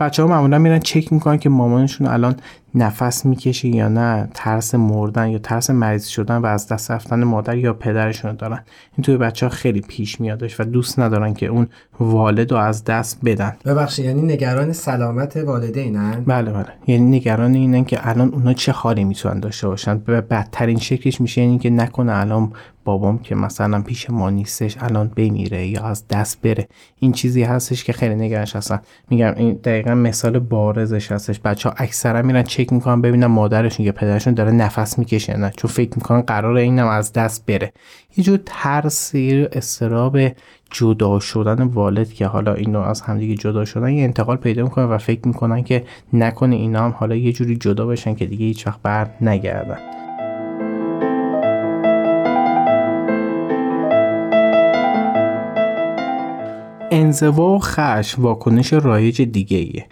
بچه 0.00 0.22
ها 0.22 0.28
معمولا 0.28 0.58
میرن 0.58 0.78
چک 0.78 1.12
می‌کنن 1.12 1.38
که 1.38 1.48
مامانشون 1.48 2.06
الان 2.06 2.36
نفس 2.74 3.26
می‌کشه 3.26 3.68
یا 3.68 3.88
نه 3.88 4.28
ترس 4.34 4.74
مردن 4.74 5.28
یا 5.28 5.38
ترس 5.38 5.70
مریض 5.70 6.06
شدن 6.06 6.36
و 6.36 6.46
از 6.46 6.68
دست 6.68 6.90
رفتن 6.90 7.24
مادر 7.24 7.58
یا 7.58 7.72
پدرشون 7.72 8.36
دارن. 8.36 8.64
این 8.96 9.02
توی 9.04 9.16
بچه 9.16 9.46
ها 9.46 9.50
خیلی 9.50 9.80
پیش 9.80 10.20
میادش 10.20 10.60
و 10.60 10.64
دوست 10.64 10.98
ندارن 10.98 11.34
که 11.34 11.46
اون 11.46 11.66
والد 12.00 12.52
رو 12.52 12.58
از 12.58 12.84
دست 12.84 13.20
بدن. 13.24 13.56
ببخشید 13.64 14.04
یعنی 14.04 14.22
نگران 14.22 14.72
سلامت 14.72 15.36
والدینن؟ 15.36 16.24
بله 16.26 16.50
بله. 16.50 16.66
یعنی 16.86 17.16
نگران 17.16 17.54
اینن 17.54 17.84
که 17.84 18.08
الان 18.08 18.28
اونا 18.28 18.52
چه 18.52 18.72
حالی 18.72 19.04
می‌تونن 19.04 19.40
داشته 19.40 19.68
باشن. 19.68 19.98
به 19.98 20.20
بدترین 20.20 20.78
شکلش 20.78 21.20
میشه 21.20 21.42
یعنی 21.42 21.58
که 21.58 21.70
نکنه 21.70 22.12
الان 22.12 22.52
بابام 22.86 23.18
که 23.18 23.34
مثلا 23.34 23.82
پیش 23.82 24.10
ما 24.10 24.30
نیستش 24.30 24.76
الان 24.80 25.10
بمیره 25.16 25.66
یا 25.66 25.82
از 25.82 26.08
دست 26.08 26.42
بره. 26.42 26.68
این 26.98 27.12
چیزی 27.12 27.42
هستش 27.42 27.84
که 27.84 27.92
خیلی 27.92 28.14
نگرانش 28.14 28.56
هستن. 28.56 28.80
میگم 29.10 29.34
این 29.36 29.52
دقیقا 29.64 29.94
مثال 29.94 30.38
بارزش 30.38 31.12
هستش. 31.12 31.40
بچه 31.40 31.68
ها 31.68 31.74
اکثرا 31.78 32.22
میرن 32.22 32.42
چک 32.42 32.72
می‌کنن 32.72 33.00
ببینن 33.00 33.26
مادرشون 33.26 33.86
یا 33.86 33.92
پدرشون 33.92 34.34
داره 34.34 34.50
نفس 34.50 34.98
می‌کشه 34.98 35.36
نه. 35.36 35.50
چون 35.56 35.70
فکر 35.70 35.90
می‌کنن 35.96 36.20
قرار 36.20 36.56
اینم 36.56 36.86
از 36.86 37.12
دست 37.12 37.46
بره. 37.46 37.72
یه 38.16 38.24
جور 38.24 38.40
ترسی 38.46 39.46
استراب 39.52 40.18
جدا 40.70 41.18
شدن 41.18 41.62
والد 41.62 42.12
که 42.12 42.26
حالا 42.26 42.54
اینو 42.54 42.80
از 42.80 43.00
همدیگه 43.00 43.34
جدا 43.34 43.64
شدن 43.64 43.88
یه 43.88 44.04
انتقال 44.04 44.36
پیدا 44.36 44.62
می‌کنه 44.62 44.84
و 44.84 44.98
فکر 44.98 45.28
می‌کنن 45.28 45.62
که 45.62 45.84
نکنه 46.12 46.56
اینا 46.56 46.84
هم 46.84 46.90
حالا 46.90 47.16
یه 47.16 47.32
جوری 47.32 47.56
جدا 47.56 47.86
بشن 47.86 48.14
که 48.14 48.26
دیگه 48.26 48.46
هیچ 48.46 48.66
وقت 48.66 48.82
بر 48.82 49.10
نگردن. 49.20 50.05
انزوا 56.90 57.56
و 57.56 57.58
خش 57.58 58.18
واکنش 58.18 58.72
رایج 58.72 59.22
دیگه 59.22 59.56
ایه 59.56 59.86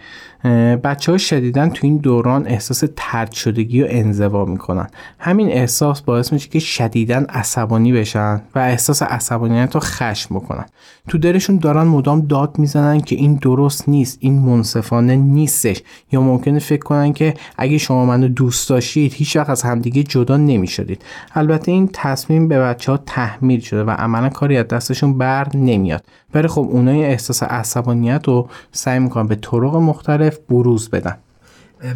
بچه 0.83 1.11
ها 1.11 1.17
شدیدن 1.17 1.69
تو 1.69 1.79
این 1.87 1.97
دوران 1.97 2.47
احساس 2.47 2.83
ترد 2.95 3.31
شدگی 3.31 3.83
و 3.83 3.87
انزوا 3.89 4.45
می‌کنن. 4.45 4.87
همین 5.19 5.51
احساس 5.51 6.01
باعث 6.01 6.33
میشه 6.33 6.49
که 6.49 6.59
شدیدن 6.59 7.23
عصبانی 7.23 7.93
بشن 7.93 8.41
و 8.55 8.59
احساس 8.59 9.03
عصبانیت 9.03 9.75
رو 9.75 9.81
خشم 9.83 10.35
بکنن. 10.35 10.65
تو 11.07 11.17
دلشون 11.17 11.57
دارن 11.57 11.83
مدام 11.83 12.21
داد 12.21 12.59
می‌زنن 12.59 13.01
که 13.01 13.15
این 13.15 13.35
درست 13.35 13.89
نیست 13.89 14.17
این 14.21 14.39
منصفانه 14.39 15.15
نیستش. 15.15 15.81
یا 16.11 16.21
ممکنه 16.21 16.59
فکر 16.59 16.83
کنن 16.83 17.13
که 17.13 17.33
اگه 17.57 17.77
شما 17.77 18.05
منو 18.05 18.27
دوست 18.27 18.69
داشتید 18.69 19.13
هیچ 19.13 19.35
وقت 19.35 19.49
از 19.49 19.61
همدیگه 19.61 20.03
جدا 20.03 20.37
نمی‌شدید. 20.37 21.01
البته 21.35 21.71
این 21.71 21.89
تصمیم 21.93 22.47
به 22.47 22.59
بچه 22.59 22.91
ها 22.91 22.97
تحمیل 22.97 23.59
شده 23.59 23.83
و 23.83 23.89
عملا 23.89 24.29
کاری 24.29 24.57
از 24.57 24.67
دستشون 24.67 25.17
بر 25.17 25.47
نمیاد. 25.53 26.05
ولی 26.33 26.47
خب 26.47 26.67
اونای 26.71 27.05
احساس 27.05 27.43
عصبانیت 27.43 28.27
رو 28.27 28.49
سعی 28.71 28.99
می‌کنن 28.99 29.27
به 29.27 29.35
طرق 29.35 29.75
مختلف 29.75 30.34
بروز 30.49 30.89
بدن. 30.89 31.17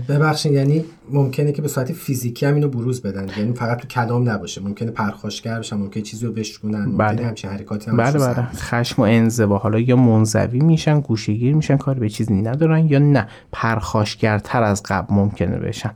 ببخشید 0.10 0.52
یعنی 0.52 0.86
ممکنه 1.12 1.52
که 1.52 1.62
به 1.62 1.68
صورت 1.68 1.94
فیزیکی 1.94 2.46
هم 2.46 2.56
اینو 2.56 2.68
بروز 2.68 3.02
بدن. 3.02 3.28
یعنی 3.38 3.54
فقط 3.54 3.78
تو 3.78 3.88
کلام 3.88 4.30
نباشه. 4.30 4.62
ممکنه 4.62 4.92
پرخاشگر 4.92 5.60
بشن 5.60 5.78
ممکنه 5.78 6.04
چیزی 6.04 6.26
رو 6.26 6.32
بشکنن 6.32 6.98
بله. 6.98 7.10
ممکنه 7.12 7.28
همچین 7.28 7.50
حرکاتی 7.50 7.92
هم 7.92 7.98
بله 7.98 8.20
بله. 8.20 8.48
خشم 8.56 9.02
و 9.02 9.06
انزوا. 9.06 9.58
حالا 9.58 9.80
یا 9.80 9.96
منزوی 9.96 10.60
میشن 10.60 11.00
گوشهگیر 11.00 11.56
میشن 11.56 11.78
کار 11.78 12.00
به 12.00 12.10
چیزی 12.10 12.34
ندارن 12.34 12.88
یا 12.88 13.00
نه. 13.00 13.28
پرخاشگرتر 13.52 14.64
از 14.64 14.84
قبل 14.86 15.16
ممکنه 15.16 15.58
بشن. 15.58 15.92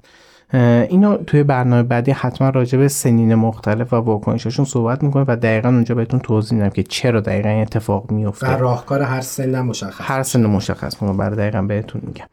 اینو 0.54 1.18
توی 1.18 1.44
برنامه 1.44 1.84
بعدی 1.84 2.12
حتما 2.12 2.50
راجع 2.50 2.78
به 2.78 2.88
سنین 2.88 3.36
مختلف 3.36 3.94
و 3.94 3.96
واکنشاشون 3.96 4.66
صحبت 4.66 5.04
می‌کنه 5.04 5.26
و 5.28 5.36
دقیقا 5.36 5.70
اونجا 5.70 5.96
بهتون 5.96 6.20
توضیح 6.20 6.58
میدم 6.58 6.70
که 6.70 6.84
چرا 6.84 7.22
دقیقا 7.22 7.50
این 7.50 7.62
اتفاق 7.62 8.12
میفته 8.12 8.56
و 8.56 8.60
راهکار 8.60 9.02
هر 9.02 9.22
سن 9.22 9.62
مشخص 9.62 10.12
هر 10.12 10.24
سن 10.24 10.46
مشخص 10.46 11.04
برای 11.04 11.36
دقیقا 11.36 11.62
بهتون 11.62 12.02
میگم. 12.06 12.26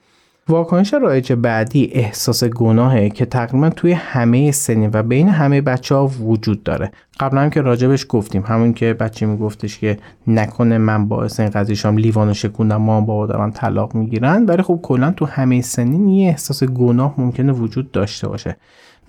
واکنش 0.51 0.95
رایج 0.95 1.33
بعدی 1.33 1.91
احساس 1.93 2.45
گناهه 2.45 3.09
که 3.09 3.27
تقریبا 3.27 3.71
توی 3.71 3.93
همه 3.93 4.53
سنین 4.53 4.91
و 4.93 5.03
بین 5.03 5.29
همه 5.29 5.61
بچه 5.61 5.95
ها 5.95 6.07
وجود 6.07 6.63
داره. 6.63 6.93
قبلا 7.21 7.41
هم 7.41 7.51
که 7.51 7.63
راجبش 7.63 8.07
گفتیم 8.09 8.43
همون 8.43 8.73
که 8.73 8.95
بچه 8.95 9.27
میگفتش 9.27 9.79
که 9.79 9.97
نکنه 10.27 10.79
من 10.79 11.09
باعث 11.09 11.41
این 11.41 11.49
قضیه 11.49 11.75
شام 11.75 11.99
لیوانو 11.99 12.35
شکوندم 12.35 12.77
ما 12.77 13.01
بابا 13.01 13.27
دارن 13.27 13.51
طلاق 13.51 13.95
می‌گیرن 13.95 14.45
ولی 14.45 14.63
خب 14.63 14.81
کلا 14.83 15.11
تو 15.11 15.27
همه 15.27 15.61
سنین 15.61 16.09
یه 16.09 16.29
احساس 16.29 16.65
گناه 16.65 17.15
ممکنه 17.19 17.53
وجود 17.53 17.91
داشته 17.91 18.29
باشه. 18.29 18.57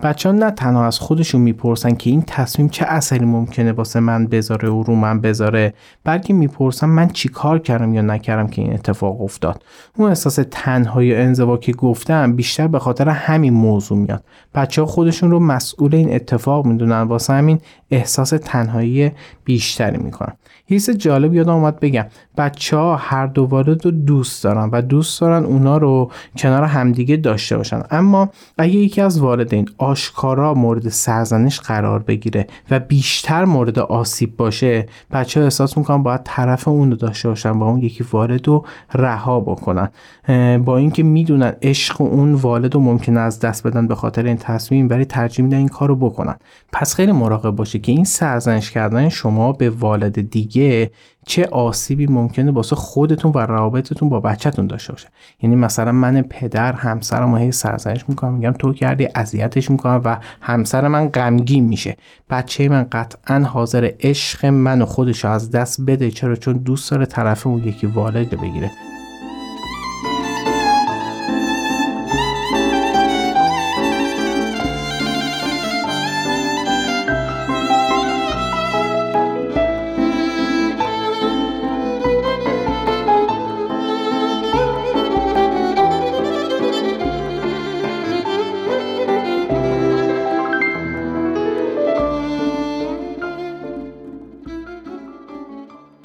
بچه 0.03 0.31
نه 0.31 0.51
تنها 0.51 0.85
از 0.85 0.99
خودشون 0.99 1.41
می‌پرسن 1.41 1.95
که 1.95 2.09
این 2.09 2.23
تصمیم 2.27 2.69
چه 2.69 2.85
اثری 2.85 3.25
ممکنه 3.25 3.71
واسه 3.71 3.99
من 3.99 4.27
بذاره 4.27 4.69
و 4.69 4.83
رو 4.83 4.95
من 4.95 5.21
بذاره 5.21 5.73
بلکه 6.03 6.33
می‌پرسن 6.33 6.87
من 6.87 7.07
چی 7.07 7.29
کار 7.29 7.59
کردم 7.59 7.93
یا 7.93 8.01
نکردم 8.01 8.47
که 8.47 8.61
این 8.61 8.73
اتفاق 8.73 9.21
افتاد. 9.21 9.63
اون 9.97 10.09
احساس 10.09 10.39
تنهایی 10.51 11.13
و 11.13 11.17
انزوا 11.17 11.57
که 11.57 11.71
گفتم 11.71 12.35
بیشتر 12.35 12.67
به 12.67 12.79
خاطر 12.79 13.09
همین 13.09 13.53
موضوع 13.53 13.97
میاد. 13.97 14.23
بچه 14.55 14.81
ها 14.81 14.87
خودشون 14.87 15.31
رو 15.31 15.39
مسئول 15.39 15.95
این 15.95 16.13
اتفاق 16.13 16.65
می‌دونن 16.65 17.01
واسه 17.01 17.33
همین 17.33 17.59
احساس 17.91 18.29
تنهایی 18.29 19.11
بیشتری 19.43 19.97
می‌کنن. 19.97 20.33
حیث 20.67 20.89
جالب 20.89 21.33
یادم 21.33 21.53
اومد 21.53 21.79
بگم 21.79 22.05
بچه 22.37 22.77
ها 22.77 22.95
هر 22.95 23.27
دو 23.27 23.43
والد 23.43 23.85
رو 23.85 23.91
دوست 23.91 24.43
دارن 24.43 24.69
و 24.71 24.81
دوست 24.81 25.21
دارن 25.21 25.43
اونا 25.43 25.77
رو 25.77 26.11
کنار 26.37 26.63
همدیگه 26.63 27.17
داشته 27.17 27.57
باشن. 27.57 27.81
اما 27.91 28.29
اگه 28.57 28.73
یکی 28.73 29.01
از 29.01 29.19
والدین 29.19 29.69
آشکارا 29.81 30.53
مورد 30.53 30.89
سرزنش 30.89 31.59
قرار 31.59 31.99
بگیره 31.99 32.47
و 32.71 32.79
بیشتر 32.79 33.45
مورد 33.45 33.79
آسیب 33.79 34.37
باشه. 34.37 34.85
بچه 35.11 35.39
ها 35.39 35.43
احساس 35.43 35.77
می‌کنن 35.77 36.03
باید 36.03 36.21
طرف 36.23 36.67
اون 36.67 36.91
رو 36.91 36.97
داشته 36.97 37.29
باشن 37.29 37.59
با 37.59 37.69
اون 37.69 37.79
یکی 37.79 38.05
والد 38.11 38.47
رو 38.47 38.65
رها 38.93 39.39
بکنن. 39.39 39.89
با 40.57 40.77
اینکه 40.77 41.03
می‌دونن 41.03 41.53
عشق 41.61 42.01
اون 42.01 42.33
والد 42.33 42.75
رو 42.75 42.81
ممکنه 42.81 43.19
از 43.19 43.39
دست 43.39 43.67
بدن 43.67 43.87
به 43.87 43.95
خاطر 43.95 44.25
این 44.25 44.37
تصمیم 44.37 44.89
ولی 44.89 45.05
ترجیح 45.05 45.45
میدن 45.45 45.57
این 45.57 45.67
کار 45.67 45.89
رو 45.89 45.95
بکنن. 45.95 46.35
پس 46.73 46.95
خیلی 46.95 47.11
مراقب 47.11 47.51
باشه 47.51 47.79
که 47.79 47.91
این 47.91 48.05
سرزنش 48.05 48.71
کردن 48.71 49.09
شما 49.09 49.53
به 49.53 49.69
والد 49.69 50.29
دیگه 50.29 50.91
چه 51.25 51.45
آسیبی 51.45 52.07
ممکنه 52.07 52.51
واسه 52.51 52.75
خودتون 52.75 53.31
و 53.35 53.37
روابطتون 53.37 54.09
با 54.09 54.19
بچهتون 54.19 54.67
داشته 54.67 54.93
باشه. 54.93 55.07
یعنی 55.41 55.55
مثلا 55.55 55.91
من 55.91 56.21
پدر 56.21 56.73
همسرم 56.73 57.37
هی 57.37 57.51
سرزنش 57.51 58.09
می‌کنم 58.09 58.33
میگم 58.33 58.51
تو 58.51 58.73
کردی 58.73 59.07
اذیتش 59.15 59.71
می‌کنم 59.71 60.01
و 60.05 60.17
همسر 60.41 60.87
من 60.87 61.09
غمگین 61.09 61.65
میشه. 61.65 61.97
بچه 62.29 62.69
من 62.69 62.87
قطعا 62.91 63.39
حاضر 63.39 63.91
عشق 63.99 64.45
من 64.45 64.81
و 64.81 64.85
خودش 64.85 65.25
از 65.25 65.51
دست 65.51 65.81
بده 65.81 66.11
چرا؟ 66.11 66.35
چون 66.35 66.57
دوست 66.57 66.91
داره 66.91 67.05
طرف 67.05 67.47
اون 67.47 67.63
یکی 67.63 67.87
والد 67.87 68.41
بگیره. 68.41 68.71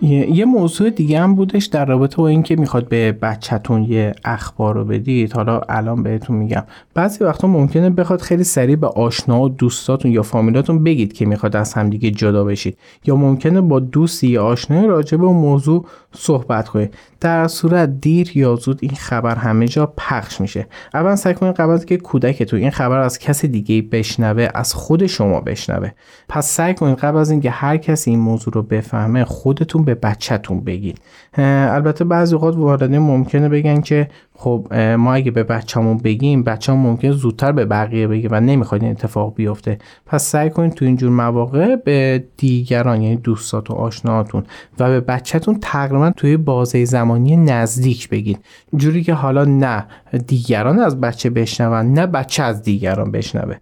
یه, 0.03 0.45
موضوع 0.45 0.91
دیگه 0.91 1.21
هم 1.21 1.35
بودش 1.35 1.65
در 1.65 1.85
رابطه 1.85 2.17
با 2.17 2.29
اینکه 2.29 2.57
می‌خواد 2.57 2.89
به 2.89 3.13
بچهتون 3.13 3.83
یه 3.83 4.15
اخبار 4.25 4.75
رو 4.75 4.85
بدید. 4.85 5.33
حالا 5.33 5.61
الان 5.69 6.03
بهتون 6.03 6.37
میگم. 6.37 6.63
بعضی 6.95 7.25
وقتا 7.25 7.49
ممکنه 7.49 7.91
بخواد 7.91 8.21
خیلی 8.21 8.45
سریع 8.45 8.77
به 8.77 8.87
آشنا 8.87 9.41
و 9.41 9.49
دوستاتون 9.49 10.11
یا 10.11 10.23
فامیلاتون 10.23 10.85
بگید 10.85 11.13
که 11.13 11.27
می‌خواد 11.27 11.57
از 11.57 11.75
همدیگه 11.75 12.11
جدا 12.11 12.45
بشید. 12.45 12.79
یا 13.05 13.17
ممکنه 13.17 13.61
با 13.61 13.81
دوستی 13.81 14.29
یا 14.29 14.45
آشنای 14.45 14.87
راجع 14.87 15.17
به 15.17 15.27
موضوع 15.27 15.87
صحبت 16.13 16.69
کنید. 16.69 16.95
در 17.21 17.49
صورت 17.49 18.01
دیر 18.01 18.37
یا 18.37 18.55
زود 18.55 18.79
این 18.83 18.95
خبر 18.95 19.35
همه 19.35 19.69
جا 19.69 19.93
پخش 19.97 20.41
میشه. 20.41 20.67
اول 20.95 21.15
سعی 21.15 21.35
کنید 21.35 21.55
قبل 21.55 21.79
که 21.79 21.97
کودکتون 21.97 22.61
این 22.61 22.71
خبر 22.71 22.99
از 22.99 23.19
کسی 23.19 23.49
دیگه 23.49 23.83
بشنوه 23.83 24.49
از 24.55 24.75
خود 24.75 25.07
شما 25.07 25.41
بشنوه. 25.41 25.91
پس 26.29 26.49
سعی 26.49 26.75
کنید 26.75 26.99
قبل 26.99 27.19
از 27.19 27.31
اینکه 27.31 27.51
هر 27.51 27.77
کسی 27.77 28.11
این 28.11 28.21
موضوع 28.21 28.55
رو 28.55 28.63
بفهمه 28.63 29.25
خودتون 29.25 29.86
به 29.87 29.95
بچهتون 29.95 30.61
بگید 30.61 31.01
البته 31.39 32.05
بعضی 32.05 32.35
اوقات 32.35 32.57
والدین 32.57 32.99
ممکنه 32.99 33.49
بگن 33.49 33.81
که 33.81 34.09
خب 34.35 34.75
ما 34.75 35.15
اگه 35.15 35.31
به 35.31 35.43
بچه‌مون 35.43 35.99
بگیم 35.99 36.43
بچه‌مون 36.43 36.91
ممکن 36.91 37.11
زودتر 37.11 37.53
به 37.53 37.65
بقیه 37.65 38.09
بگه 38.09 38.29
و 38.33 38.41
نمی‌خواید 38.41 38.83
این 38.83 38.93
اتفاق 38.93 39.35
بیفته. 39.35 39.79
پس 40.07 40.25
سعی 40.25 40.51
کنید 40.51 40.73
تو 40.73 40.85
اینجور 40.85 41.11
مواقع 41.11 41.77
به 41.77 42.25
دیگران 42.37 43.03
یعنی 43.03 43.17
دوستاتون 43.17 43.77
آشناهاتون 43.77 44.45
و 44.79 44.89
به 44.89 45.01
بچهتون 45.01 45.59
تقریبا 45.61 46.11
توی 46.17 46.37
بازه 46.37 46.85
زمانی 46.85 47.37
نزدیک 47.37 48.09
بگید 48.09 48.39
جوری 48.77 49.03
که 49.03 49.15
حالا 49.15 49.45
نه 49.45 49.87
دیگران 50.27 50.79
از 50.79 51.01
بچه 51.01 51.31
بشنون 51.31 51.93
نه 51.93 52.07
بچه 52.07 52.43
از 52.43 52.63
دیگران 52.63 53.11
بشنوه. 53.11 53.55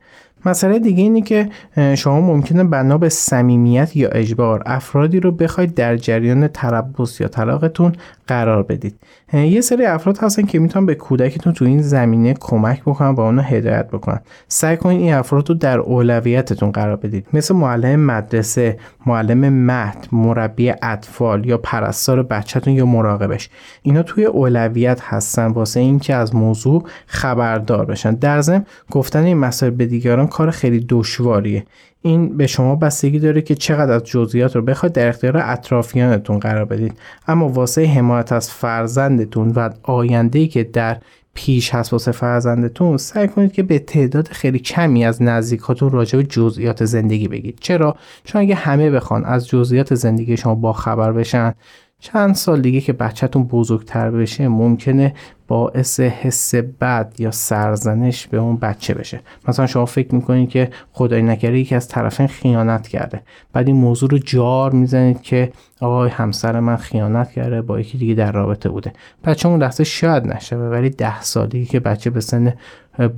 مسئله 0.46 0.78
دیگه 0.78 1.02
اینه 1.02 1.20
که 1.20 1.48
شما 1.94 2.20
ممکنه 2.20 2.64
بنا 2.64 2.98
به 2.98 3.08
صمیمیت 3.08 3.96
یا 3.96 4.08
اجبار 4.08 4.62
افرادی 4.66 5.20
رو 5.20 5.32
بخواید 5.32 5.74
در 5.74 5.96
جریان 5.96 6.48
تربص 6.48 7.20
یا 7.20 7.28
طلاقتون 7.28 7.92
قرار 8.26 8.62
بدید. 8.62 8.96
یه 9.32 9.60
سری 9.60 9.84
افراد 9.84 10.18
هستن 10.18 10.42
که 10.42 10.58
می‌تونن 10.58 10.86
به 10.86 10.94
کودکتون 10.94 11.52
تو 11.52 11.64
این 11.64 11.82
زمینه 11.82 12.34
کمک 12.34 12.82
بکنن 12.82 13.08
و 13.08 13.20
اونو 13.20 13.42
هدایت 13.42 13.88
بکنن. 13.88 14.20
سعی 14.48 14.76
کنید 14.76 15.00
این 15.00 15.14
افراد 15.14 15.48
رو 15.48 15.54
در 15.54 15.78
اولویتتون 15.78 16.72
قرار 16.72 16.96
بدید. 16.96 17.26
مثل 17.32 17.54
معلم 17.54 18.00
مدرسه 18.00 18.78
معلم 19.06 19.48
مهد 19.48 20.08
مربی 20.12 20.74
اطفال 20.82 21.46
یا 21.46 21.58
پرستار 21.58 22.22
بچهتون 22.22 22.74
یا 22.74 22.86
مراقبش. 22.86 23.50
اینا 23.82 24.02
توی 24.02 24.24
اولویت 24.24 25.00
هستن 25.02 25.46
واسه 25.46 25.80
اینکه 25.80 26.14
از 26.14 26.34
موضوع 26.34 26.84
خبردار 27.06 27.84
بشن. 27.84 28.14
در 28.14 28.40
ضمن 28.40 28.66
گفتن 28.90 29.24
این 29.24 29.38
مسائل 29.38 29.72
به 29.72 29.86
دیگران 29.86 30.26
کار 30.26 30.50
خیلی 30.50 30.86
دشواریه. 30.88 31.64
این 32.06 32.36
به 32.36 32.46
شما 32.46 32.76
بستگی 32.76 33.18
داره 33.18 33.42
که 33.42 33.54
چقدر 33.54 33.92
از 33.92 34.04
جزئیات 34.04 34.56
رو 34.56 34.62
بخواید 34.62 34.92
در 34.92 35.08
اختیار 35.08 35.36
اطرافیانتون 35.36 36.38
قرار 36.38 36.64
بدید. 36.64 36.98
اما 37.28 37.48
واسه 37.48 37.86
حمایت 37.86 38.32
از 38.32 38.50
فرزندتون 38.50 39.48
و 39.48 39.70
آینده 39.82 40.46
که 40.46 40.64
در 40.64 40.96
پیش 41.34 41.74
هست 41.74 41.92
واسه 41.92 42.12
فرزندتون 42.12 42.96
سعی 42.96 43.28
کنید 43.28 43.52
که 43.52 43.62
به 43.62 43.78
تعداد 43.78 44.28
خیلی 44.28 44.58
کمی 44.58 45.04
از 45.04 45.22
نزدیکاتون 45.22 45.90
راجع 45.90 46.18
به 46.18 46.24
جزئیات 46.24 46.84
زندگی 46.84 47.28
بگید. 47.28 47.58
چرا؟ 47.60 47.96
چون 48.24 48.40
اگه 48.40 48.54
همه 48.54 48.90
بخوان 48.90 49.24
از 49.24 49.48
جزئیات 49.48 49.94
زندگی 49.94 50.36
شما 50.36 50.54
با 50.54 50.72
خبر 50.72 51.12
بشن 51.12 51.54
چند 52.00 52.34
سال 52.34 52.60
دیگه 52.60 52.80
که 52.80 52.92
بچهتون 52.92 53.44
بزرگتر 53.44 54.10
بشه 54.10 54.48
ممکنه 54.48 55.14
باعث 55.48 56.00
حس 56.00 56.54
بد 56.54 57.14
یا 57.18 57.30
سرزنش 57.30 58.26
به 58.26 58.38
اون 58.38 58.56
بچه 58.56 58.94
بشه. 58.94 59.20
مثلا 59.48 59.66
شما 59.66 59.84
فکر 59.84 60.14
می‌کنید 60.14 60.48
که 60.48 60.70
خدای 60.92 61.22
نکرده 61.22 61.58
یکی 61.58 61.74
از 61.74 61.88
طرفین 61.88 62.26
خیانت 62.26 62.88
کرده. 62.88 63.22
بعد 63.52 63.66
این 63.66 63.76
موضوع 63.76 64.10
رو 64.10 64.18
جار 64.18 64.72
می‌زنید 64.72 65.22
که 65.22 65.52
آقای 65.80 66.10
همسر 66.10 66.60
من 66.60 66.76
خیانت 66.76 67.32
کرده 67.32 67.62
با 67.62 67.80
یکی 67.80 67.98
دیگه 67.98 68.14
در 68.14 68.32
رابطه 68.32 68.68
بوده. 68.68 68.92
بچه 69.24 69.48
اون 69.48 69.62
لحظه 69.62 69.84
شاید 69.84 70.26
نشه 70.26 70.56
ولی 70.56 70.90
ده 70.90 71.22
سالی 71.22 71.64
که 71.64 71.80
بچه 71.80 72.10
به 72.10 72.20
سن 72.20 72.54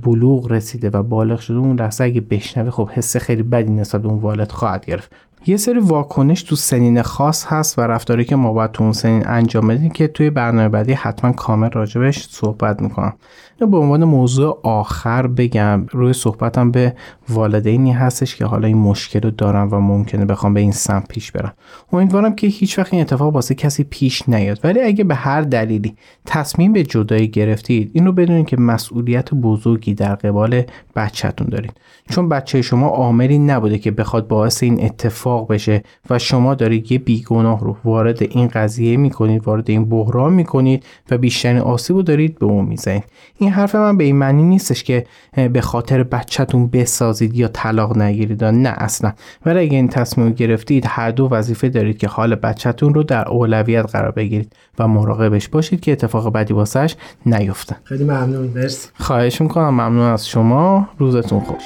بلوغ 0.03 0.51
رسیده 0.51 0.89
و 0.89 1.03
بالغ 1.03 1.39
شده 1.39 1.57
اون 1.57 1.79
لحظه 1.79 2.03
اگه 2.03 2.21
بشنوه 2.21 2.69
خب 2.69 2.89
حس 2.89 3.17
خیلی 3.17 3.43
بدی 3.43 3.71
نسبت 3.71 4.01
به 4.01 4.07
اون 4.07 4.19
والد 4.19 4.51
خواهد 4.51 4.85
گرفت. 4.85 5.11
یه 5.45 5.57
سری 5.57 5.79
واکنش 5.79 6.43
تو 6.43 6.55
سنین 6.55 7.01
خاص 7.01 7.45
هست 7.45 7.79
و 7.79 7.81
رفتاری 7.81 8.25
که 8.25 8.35
ما 8.35 8.53
باید 8.53 8.71
تو 8.71 8.83
اون 8.83 8.93
سنین 8.93 9.27
انجام 9.27 9.67
بدیم 9.67 9.89
که 9.89 10.07
توی 10.07 10.29
برنامه 10.29 10.69
بعدی 10.69 10.93
حتما 10.93 11.31
کامل 11.31 11.69
راجبش 11.69 12.27
صحبت 12.29 12.81
می‌کنم. 12.81 13.13
به 13.59 13.77
عنوان 13.77 14.03
موضوع 14.03 14.59
آخر 14.63 15.27
بگم 15.27 15.85
روی 15.91 16.13
صحبتم 16.13 16.71
به 16.71 16.95
والدینی 17.29 17.91
هستش 17.91 18.35
که 18.35 18.45
حالا 18.45 18.67
این 18.67 18.77
مشکل 18.77 19.21
رو 19.21 19.31
دارن 19.31 19.63
و 19.69 19.79
ممکنه 19.79 20.25
بخوام 20.25 20.53
به 20.53 20.59
این 20.59 20.71
سمت 20.71 21.07
پیش 21.07 21.31
برم. 21.31 21.53
امیدوارم 21.93 22.35
که 22.35 22.47
هیچ 22.47 22.79
وقت 22.79 22.93
این 22.93 23.01
اتفاق 23.01 23.33
واسه 23.33 23.55
کسی 23.55 23.83
پیش 23.83 24.29
نیاد. 24.29 24.59
ولی 24.63 24.81
اگه 24.81 25.03
به 25.03 25.15
هر 25.15 25.41
دلیلی 25.41 25.95
تصمیم 26.25 26.73
به 26.73 26.83
جدایی 26.83 27.27
گرفتید 27.27 27.91
این 27.93 28.05
رو 28.05 28.11
بدونید 28.11 28.47
که 28.47 28.57
مسئولیت 28.57 29.33
بزرگی 29.33 29.93
در 29.93 30.15
قبال 30.15 30.63
بچهتون 30.95 31.47
دارید 31.47 31.73
چون 32.09 32.29
بچه 32.29 32.61
شما 32.61 32.87
عاملی 32.87 33.39
نبوده 33.39 33.77
که 33.77 33.91
بخواد 33.91 34.27
باعث 34.27 34.63
این 34.63 34.85
اتفاق 34.85 35.26
بشه 35.49 35.83
و 36.09 36.19
شما 36.19 36.55
دارید 36.55 36.91
یه 36.91 36.97
بیگناه 36.97 37.59
رو 37.59 37.77
وارد 37.83 38.23
این 38.23 38.47
قضیه 38.47 38.97
می‌کنید 38.97 39.47
وارد 39.47 39.69
این 39.69 39.85
بحران 39.85 40.33
می‌کنید 40.33 40.83
و 41.11 41.17
بیشترین 41.17 41.57
آسیب 41.57 41.95
رو 41.95 42.01
دارید 42.01 42.39
به 42.39 42.45
اون 42.45 42.65
می‌زنید. 42.65 43.03
این 43.37 43.51
حرف 43.51 43.75
من 43.75 43.97
به 43.97 44.03
این 44.03 44.15
معنی 44.15 44.43
نیستش 44.43 44.83
که 44.83 45.05
به 45.53 45.61
خاطر 45.61 46.03
بچهتون 46.03 46.67
بسازید 46.67 47.35
یا 47.35 47.47
طلاق 47.47 47.97
نگیرید 47.97 48.43
نه 48.43 48.69
اصلا. 48.69 49.13
ولی 49.45 49.59
اگه 49.59 49.75
این 49.75 49.87
تصمیم 49.87 50.29
گرفتید 50.29 50.83
هر 50.87 51.11
دو 51.11 51.27
وظیفه 51.31 51.69
دارید 51.69 51.97
که 51.97 52.07
حال 52.07 52.35
بچهتون 52.35 52.93
رو 52.93 53.03
در 53.03 53.29
اولویت 53.29 53.85
قرار 53.91 54.11
بگیرید 54.11 54.53
و 54.79 54.87
مراقبش 54.87 55.47
باشید 55.47 55.79
که 55.79 55.91
اتفاق 55.91 56.33
بدی 56.33 56.53
واسش 56.53 56.95
نیفته 57.25 57.75
خیلی 57.83 58.03
ممنون. 58.03 58.51
مرسی. 58.55 58.89
خواهش 58.99 59.41
می‌کنم. 59.41 59.69
ممنون 59.69 60.11
از 60.11 60.27
شما. 60.27 60.89
روزتون 60.97 61.39
خوش. 61.39 61.63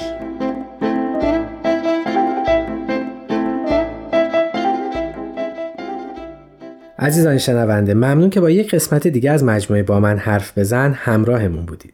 عزیزان 7.02 7.38
شنونده 7.38 7.94
ممنون 7.94 8.30
که 8.30 8.42
با 8.42 8.50
یک 8.50 8.76
قسمت 8.76 9.08
دیگه 9.08 9.32
از 9.32 9.44
مجموعه 9.44 9.84
با 9.84 10.00
من 10.00 10.18
حرف 10.18 10.58
بزن 10.58 10.94
همراهمون 10.94 11.66
بودید. 11.66 11.94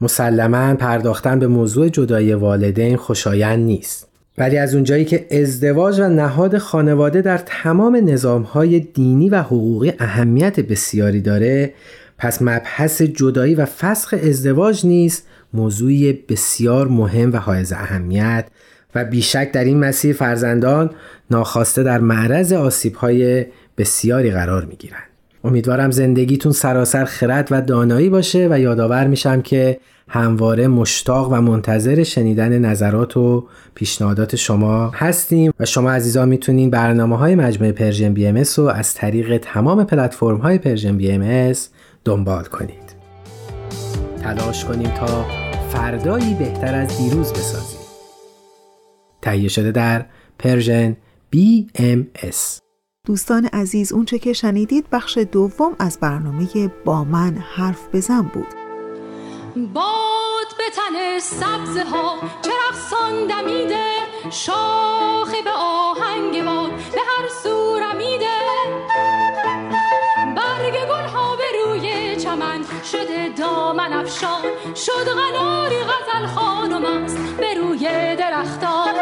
مسلما 0.00 0.74
پرداختن 0.74 1.38
به 1.38 1.46
موضوع 1.46 1.88
جدایی 1.88 2.32
والدین 2.32 2.96
خوشایند 2.96 3.64
نیست. 3.64 4.08
ولی 4.38 4.58
از 4.58 4.74
اونجایی 4.74 5.04
که 5.04 5.26
ازدواج 5.30 6.00
و 6.00 6.08
نهاد 6.08 6.58
خانواده 6.58 7.22
در 7.22 7.38
تمام 7.46 8.10
نظامهای 8.10 8.80
دینی 8.80 9.30
و 9.30 9.42
حقوقی 9.42 9.92
اهمیت 9.98 10.60
بسیاری 10.60 11.20
داره 11.20 11.74
پس 12.18 12.42
مبحث 12.42 13.02
جدایی 13.02 13.54
و 13.54 13.64
فسخ 13.64 14.14
ازدواج 14.22 14.86
نیست 14.86 15.26
موضوعی 15.52 16.12
بسیار 16.12 16.88
مهم 16.88 17.32
و 17.32 17.36
حائز 17.36 17.72
اهمیت 17.72 18.46
و 18.94 19.04
بیشک 19.04 19.52
در 19.52 19.64
این 19.64 19.78
مسیر 19.78 20.16
فرزندان 20.16 20.90
ناخواسته 21.30 21.82
در 21.82 21.98
معرض 21.98 22.52
آسیبهای 22.52 23.46
بسیاری 23.78 24.30
قرار 24.30 24.64
می 24.64 24.76
گیرن. 24.76 25.02
امیدوارم 25.44 25.90
زندگیتون 25.90 26.52
سراسر 26.52 27.04
خرد 27.04 27.48
و 27.50 27.60
دانایی 27.60 28.08
باشه 28.08 28.48
و 28.50 28.60
یادآور 28.60 29.06
میشم 29.06 29.42
که 29.42 29.80
همواره 30.08 30.68
مشتاق 30.68 31.32
و 31.32 31.40
منتظر 31.40 32.02
شنیدن 32.02 32.58
نظرات 32.58 33.16
و 33.16 33.46
پیشنهادات 33.74 34.36
شما 34.36 34.88
هستیم 34.88 35.52
و 35.60 35.64
شما 35.64 35.90
عزیزان 35.90 36.28
می‌تونین 36.28 36.70
برنامه 36.70 37.16
های 37.18 37.34
مجموعه 37.34 37.72
Persian 37.72 38.14
BMS 38.14 38.42
رو 38.56 38.64
از 38.64 38.94
طریق 38.94 39.36
تمام 39.38 39.84
پلتفرم 39.84 40.36
های 40.36 40.58
Persian 40.58 40.96
BMS 40.96 41.52
دنبال 42.04 42.44
کنید. 42.44 42.94
تلاش 44.22 44.64
کنیم 44.64 44.90
تا 44.90 45.26
فردایی 45.68 46.34
بهتر 46.34 46.74
از 46.74 46.98
دیروز 46.98 47.32
بسازیم. 47.32 47.80
تهیه 49.22 49.48
شده 49.48 49.72
در 49.72 50.04
پرژن 50.38 50.96
BMS 51.36 52.63
دوستان 53.06 53.46
عزیز 53.46 53.92
اونچه 53.92 54.18
که 54.18 54.32
شنیدید 54.32 54.86
بخش 54.92 55.18
دوم 55.18 55.76
از 55.78 55.98
برنامه 56.00 56.48
با 56.84 57.04
من 57.04 57.38
حرف 57.56 57.88
بزن 57.92 58.22
بود. 58.22 58.46
باد 59.74 60.46
به 60.58 60.64
تن 60.76 61.18
سبزه 61.18 61.84
ها 61.84 62.18
چرخ 62.42 62.92
دمیده 63.28 63.86
شاخه 64.30 65.42
به 65.44 65.50
آهنگ 65.50 66.44
باد 66.44 66.70
به 66.70 67.00
هر 67.06 67.28
سو 67.42 67.78
رمیده. 67.78 68.34
برگ 70.36 70.74
گل 70.88 71.08
ها 71.08 71.36
به 71.36 71.44
روی 71.64 72.16
چمن 72.16 72.60
شده 72.92 73.28
دامن 73.38 73.92
افشان 73.92 74.42
شد 74.74 75.08
غناری 75.08 75.76
غزل 75.76 76.26
خانم 76.26 76.84
است 76.84 77.16
به 77.16 77.54
روی 77.54 78.16
درختان. 78.16 78.94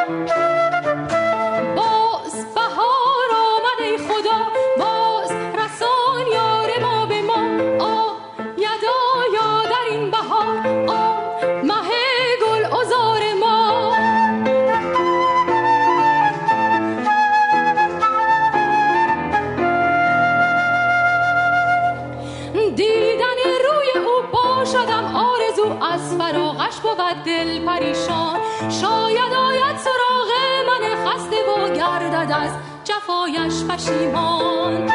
از 25.92 26.16
فراغش 26.18 26.76
بود 26.82 27.24
دل 27.24 27.64
پریشان. 27.66 28.40
شاید 28.80 29.32
آید 29.32 29.76
سراغ 29.76 30.30
من 30.66 31.04
خسته 31.06 31.36
و 31.36 31.74
گردد 31.74 32.32
از 32.32 32.50
جفایش 32.84 33.64
پشیمان. 33.64 34.90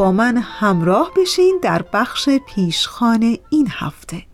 با 0.00 0.12
من 0.12 0.36
همراه 0.36 1.10
بشین 1.16 1.58
در 1.62 1.82
بخش 1.92 2.28
پیشخان 2.28 3.36
این 3.50 3.68
هفته. 3.70 4.29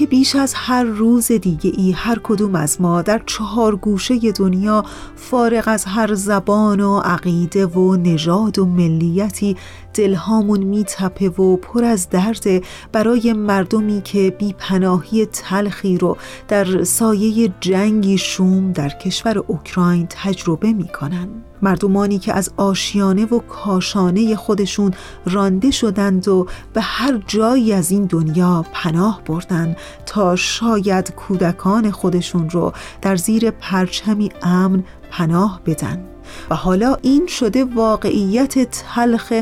که 0.00 0.06
بیش 0.06 0.36
از 0.36 0.54
هر 0.56 0.84
روز 0.84 1.32
دیگه 1.32 1.72
ای 1.76 1.92
هر 1.92 2.18
کدوم 2.22 2.54
از 2.54 2.80
ما 2.80 3.02
در 3.02 3.22
چهار 3.26 3.76
گوشه 3.76 4.32
دنیا 4.32 4.84
فارغ 5.16 5.64
از 5.66 5.84
هر 5.84 6.14
زبان 6.14 6.80
و 6.80 6.98
عقیده 6.98 7.66
و 7.66 7.96
نژاد 7.96 8.58
و 8.58 8.66
ملیتی 8.66 9.56
دلهامون 9.94 10.60
میتپه 10.60 11.28
و 11.28 11.56
پر 11.56 11.84
از 11.84 12.10
درد 12.10 12.64
برای 12.92 13.32
مردمی 13.32 14.02
که 14.02 14.30
بی 14.38 14.52
پناهی 14.58 15.26
تلخی 15.26 15.98
رو 15.98 16.16
در 16.48 16.84
سایه 16.84 17.52
جنگی 17.60 18.18
شوم 18.18 18.72
در 18.72 18.88
کشور 18.88 19.38
اوکراین 19.38 20.06
تجربه 20.10 20.72
می‌کنن. 20.72 21.28
مردمانی 21.62 22.18
که 22.18 22.34
از 22.34 22.50
آشیانه 22.56 23.24
و 23.24 23.38
کاشانه 23.38 24.36
خودشون 24.36 24.94
رانده 25.26 25.70
شدند 25.70 26.28
و 26.28 26.46
به 26.72 26.80
هر 26.80 27.22
جایی 27.26 27.72
از 27.72 27.90
این 27.90 28.04
دنیا 28.04 28.64
پناه 28.72 29.20
بردن 29.26 29.76
تا 30.06 30.36
شاید 30.36 31.14
کودکان 31.14 31.90
خودشون 31.90 32.50
رو 32.50 32.72
در 33.02 33.16
زیر 33.16 33.50
پرچمی 33.50 34.30
امن 34.42 34.84
پناه 35.10 35.60
بدن. 35.66 36.04
و 36.50 36.54
حالا 36.54 36.96
این 37.02 37.26
شده 37.26 37.64
واقعیت 37.64 38.70
تلخ 38.70 39.32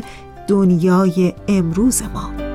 دنیای 0.47 1.33
امروز 1.47 2.01
ما. 2.13 2.48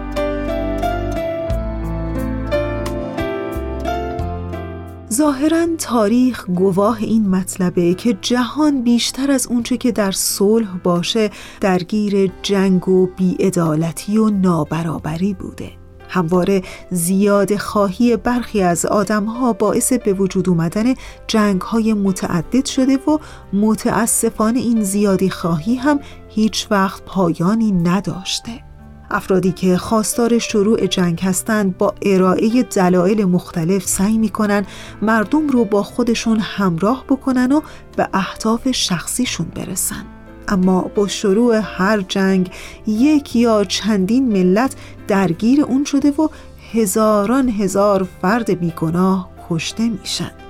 ظاهرا 5.15 5.67
تاریخ 5.79 6.51
گواه 6.51 6.99
این 6.99 7.29
مطلبه 7.29 7.95
که 7.95 8.19
جهان 8.21 8.83
بیشتر 8.83 9.31
از 9.31 9.47
اونچه 9.47 9.77
که 9.77 9.93
در 9.93 10.11
صلح 10.11 10.69
باشه 10.85 11.31
درگیر 11.61 12.33
جنگ 12.43 12.89
و 12.89 13.07
بیعدالتی 13.07 14.19
و 14.19 14.31
نابرابری 14.31 15.35
بوده. 15.35 15.71
همواره 16.09 16.63
زیاد 16.91 17.57
خواهی 17.57 18.17
برخی 18.17 18.63
از 18.63 18.87
آدمها 18.87 19.53
باعث 19.53 19.93
به 19.93 20.13
وجود 20.13 20.49
اومدن 20.49 20.95
جنگ 21.27 21.61
های 21.61 21.95
متعدد 21.95 22.65
شده 22.65 22.97
و 22.97 23.19
متاسفانه 23.53 24.61
این 24.61 24.83
زیادی 24.83 25.31
خواهی 25.31 25.75
هم 25.75 26.01
هیچ 26.29 26.67
وقت 26.71 27.03
پایانی 27.03 27.73
نداشته. 27.73 28.74
افرادی 29.11 29.53
که 29.53 29.77
خواستار 29.77 30.39
شروع 30.39 30.87
جنگ 30.87 31.21
هستند 31.21 31.79
با 31.79 31.95
ارائه 32.03 32.63
دلایل 32.63 33.25
مختلف 33.25 33.87
سعی 33.87 34.19
می‌کنن 34.19 34.67
مردم 35.03 35.49
رو 35.49 35.65
با 35.65 35.83
خودشون 35.83 36.39
همراه 36.41 37.05
بکنن 37.09 37.53
و 37.53 37.61
به 37.97 38.09
اهداف 38.13 38.71
شخصیشون 38.71 39.47
برسن. 39.55 40.05
اما 40.49 40.81
با 40.95 41.09
شروع 41.09 41.61
هر 41.65 42.01
جنگ 42.01 42.51
یک 42.87 43.37
یا 43.37 43.65
چندین 43.65 44.33
ملت 44.33 44.77
درگیر 45.09 45.63
اون 45.63 45.85
شده 45.85 46.11
و 46.11 46.29
هزاران 46.73 47.49
هزار 47.49 48.07
فرد 48.23 48.61
بیگناه 48.61 49.31
کشته 49.51 49.89
میشن. 49.89 50.44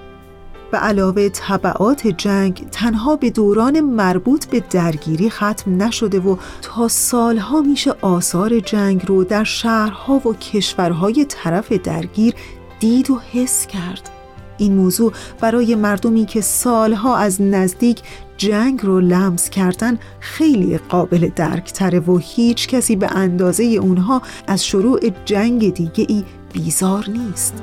به 0.74 0.80
علاوه 0.80 1.28
طبعات 1.28 2.06
جنگ 2.06 2.66
تنها 2.72 3.16
به 3.16 3.30
دوران 3.30 3.80
مربوط 3.80 4.46
به 4.46 4.62
درگیری 4.70 5.30
ختم 5.30 5.82
نشده 5.82 6.20
و 6.20 6.36
تا 6.62 6.88
سالها 6.88 7.60
میشه 7.60 7.94
آثار 8.00 8.60
جنگ 8.60 9.02
رو 9.06 9.24
در 9.24 9.44
شهرها 9.44 10.14
و 10.14 10.34
کشورهای 10.34 11.24
طرف 11.28 11.72
درگیر 11.72 12.34
دید 12.80 13.10
و 13.10 13.20
حس 13.32 13.66
کرد. 13.66 14.10
این 14.58 14.74
موضوع 14.74 15.12
برای 15.40 15.74
مردمی 15.74 16.26
که 16.26 16.40
سالها 16.40 17.16
از 17.16 17.42
نزدیک 17.42 18.02
جنگ 18.36 18.80
رو 18.82 19.00
لمس 19.00 19.50
کردن 19.50 19.98
خیلی 20.20 20.78
قابل 20.78 21.30
درک 21.36 21.72
تره 21.72 22.00
و 22.00 22.16
هیچ 22.16 22.68
کسی 22.68 22.96
به 22.96 23.16
اندازه 23.16 23.64
اونها 23.64 24.22
از 24.46 24.66
شروع 24.66 25.00
جنگ 25.24 25.74
دیگه 25.74 26.06
ای 26.08 26.24
بیزار 26.52 27.04
نیست. 27.10 27.54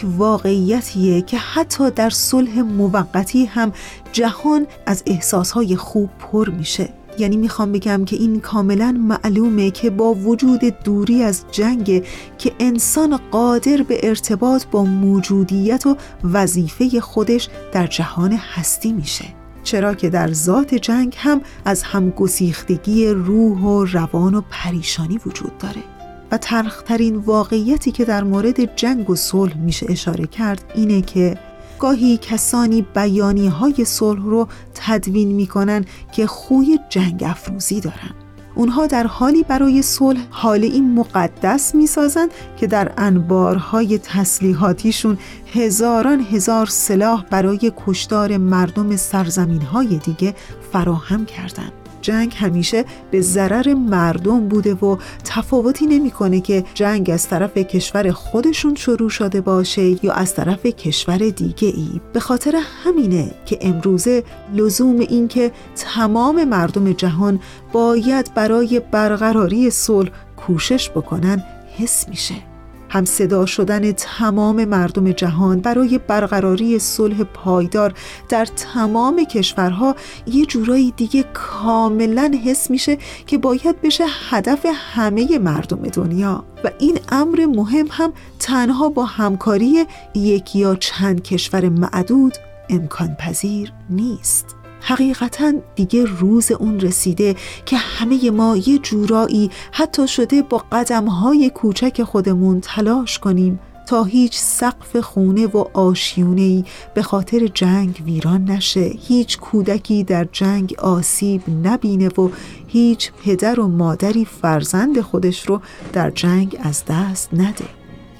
یک 0.00 0.06
واقعیتیه 0.18 1.22
که 1.22 1.38
حتی 1.38 1.90
در 1.90 2.10
صلح 2.10 2.60
موقتی 2.60 3.44
هم 3.44 3.72
جهان 4.12 4.66
از 4.86 5.02
احساسهای 5.06 5.76
خوب 5.76 6.10
پر 6.18 6.50
میشه. 6.50 6.88
یعنی 7.18 7.36
می‌خوام 7.36 7.72
بگم 7.72 8.04
که 8.04 8.16
این 8.16 8.40
کاملا 8.40 8.92
معلومه 8.92 9.70
که 9.70 9.90
با 9.90 10.14
وجود 10.14 10.60
دوری 10.60 11.22
از 11.22 11.44
جنگ 11.50 12.04
که 12.38 12.52
انسان 12.60 13.16
قادر 13.30 13.82
به 13.82 14.00
ارتباط 14.02 14.64
با 14.66 14.84
موجودیت 14.84 15.86
و 15.86 15.96
وظیفه 16.24 17.00
خودش 17.00 17.48
در 17.72 17.86
جهان 17.86 18.32
هستی 18.32 18.92
میشه. 18.92 19.24
چرا 19.62 19.94
که 19.94 20.10
در 20.10 20.32
ذات 20.32 20.74
جنگ 20.74 21.14
هم 21.18 21.40
از 21.64 21.82
همگسیختگی 21.82 23.08
روح 23.08 23.60
و 23.60 23.84
روان 23.84 24.34
و 24.34 24.42
پریشانی 24.50 25.20
وجود 25.26 25.58
داره. 25.58 25.99
و 26.32 26.38
ترخترین 26.38 27.16
واقعیتی 27.16 27.92
که 27.92 28.04
در 28.04 28.24
مورد 28.24 28.76
جنگ 28.76 29.10
و 29.10 29.14
صلح 29.14 29.56
میشه 29.56 29.86
اشاره 29.88 30.26
کرد 30.26 30.64
اینه 30.74 31.02
که 31.02 31.38
گاهی 31.78 32.18
کسانی 32.22 32.82
بیانی 32.94 33.48
های 33.48 33.84
صلح 33.84 34.24
رو 34.24 34.48
تدوین 34.74 35.28
می‌کنن 35.32 35.84
که 36.12 36.26
خوی 36.26 36.78
جنگ 36.88 37.24
افروزی 37.26 37.80
دارن 37.80 38.14
اونها 38.54 38.86
در 38.86 39.06
حالی 39.06 39.42
برای 39.42 39.82
صلح 39.82 40.20
حال 40.30 40.64
این 40.64 40.94
مقدس 40.94 41.74
می‌سازن 41.74 42.28
که 42.56 42.66
در 42.66 42.92
انبارهای 42.98 43.98
تسلیحاتیشون 43.98 45.18
هزاران 45.52 46.20
هزار 46.20 46.66
سلاح 46.66 47.24
برای 47.30 47.72
کشتار 47.86 48.36
مردم 48.36 48.96
سرزمین 48.96 49.62
های 49.62 49.98
دیگه 49.98 50.34
فراهم 50.72 51.26
کردند. 51.26 51.79
جنگ 52.02 52.34
همیشه 52.36 52.84
به 53.10 53.20
ضرر 53.20 53.74
مردم 53.74 54.48
بوده 54.48 54.74
و 54.74 54.96
تفاوتی 55.24 55.86
نمی‌کنه 55.86 56.40
که 56.40 56.64
جنگ 56.74 57.10
از 57.10 57.28
طرف 57.28 57.58
کشور 57.58 58.10
خودشون 58.10 58.74
شروع 58.74 59.10
شده 59.10 59.40
باشه 59.40 60.04
یا 60.04 60.12
از 60.12 60.34
طرف 60.34 60.66
کشور 60.66 61.18
دیگه 61.18 61.68
ای 61.68 62.00
به 62.12 62.20
خاطر 62.20 62.60
همینه 62.84 63.30
که 63.46 63.58
امروزه 63.60 64.24
لزوم 64.54 64.98
این 64.98 65.28
که 65.28 65.52
تمام 65.76 66.44
مردم 66.44 66.92
جهان 66.92 67.40
باید 67.72 68.34
برای 68.34 68.80
برقراری 68.80 69.70
صلح 69.70 70.10
کوشش 70.36 70.90
بکنن 70.90 71.44
حس 71.78 72.08
میشه. 72.08 72.49
هم 72.90 73.04
صدا 73.04 73.46
شدن 73.46 73.92
تمام 73.92 74.64
مردم 74.64 75.12
جهان 75.12 75.60
برای 75.60 75.98
برقراری 75.98 76.78
صلح 76.78 77.22
پایدار 77.24 77.94
در 78.28 78.44
تمام 78.44 79.24
کشورها 79.24 79.96
یه 80.26 80.46
جورایی 80.46 80.90
دیگه 80.96 81.24
کاملا 81.34 82.32
حس 82.44 82.70
میشه 82.70 82.98
که 83.26 83.38
باید 83.38 83.82
بشه 83.82 84.04
هدف 84.30 84.66
همه 84.74 85.38
مردم 85.38 85.82
دنیا. 85.82 86.44
و 86.64 86.70
این 86.78 86.98
امر 87.08 87.46
مهم 87.46 87.86
هم 87.90 88.12
تنها 88.38 88.88
با 88.88 89.04
همکاری 89.04 89.86
یک 90.14 90.56
یا 90.56 90.74
چند 90.74 91.22
کشور 91.22 91.68
معدود 91.68 92.36
امکان 92.70 93.14
پذیر 93.14 93.72
نیست. 93.90 94.59
حقیقتا 94.80 95.52
دیگه 95.74 96.04
روز 96.04 96.52
اون 96.52 96.80
رسیده 96.80 97.36
که 97.66 97.76
همه 97.76 98.30
ما 98.30 98.56
یه 98.56 98.78
جورایی 98.78 99.50
حتی 99.72 100.08
شده 100.08 100.42
با 100.42 100.64
قدمهای 100.72 101.50
کوچک 101.50 102.02
خودمون 102.02 102.60
تلاش 102.60 103.18
کنیم 103.18 103.60
تا 103.90 104.04
هیچ 104.04 104.38
سقف 104.38 104.96
خونه 104.96 105.46
و 105.46 105.64
آشیونهی 105.74 106.64
به 106.94 107.02
خاطر 107.02 107.46
جنگ 107.46 108.02
ویران 108.04 108.44
نشه 108.44 108.92
هیچ 108.98 109.38
کودکی 109.38 110.04
در 110.04 110.24
جنگ 110.32 110.74
آسیب 110.78 111.42
نبینه 111.64 112.08
و 112.08 112.28
هیچ 112.66 113.12
پدر 113.24 113.60
و 113.60 113.68
مادری 113.68 114.24
فرزند 114.24 115.00
خودش 115.00 115.48
رو 115.48 115.60
در 115.92 116.10
جنگ 116.10 116.58
از 116.62 116.84
دست 116.88 117.28
نده. 117.32 117.64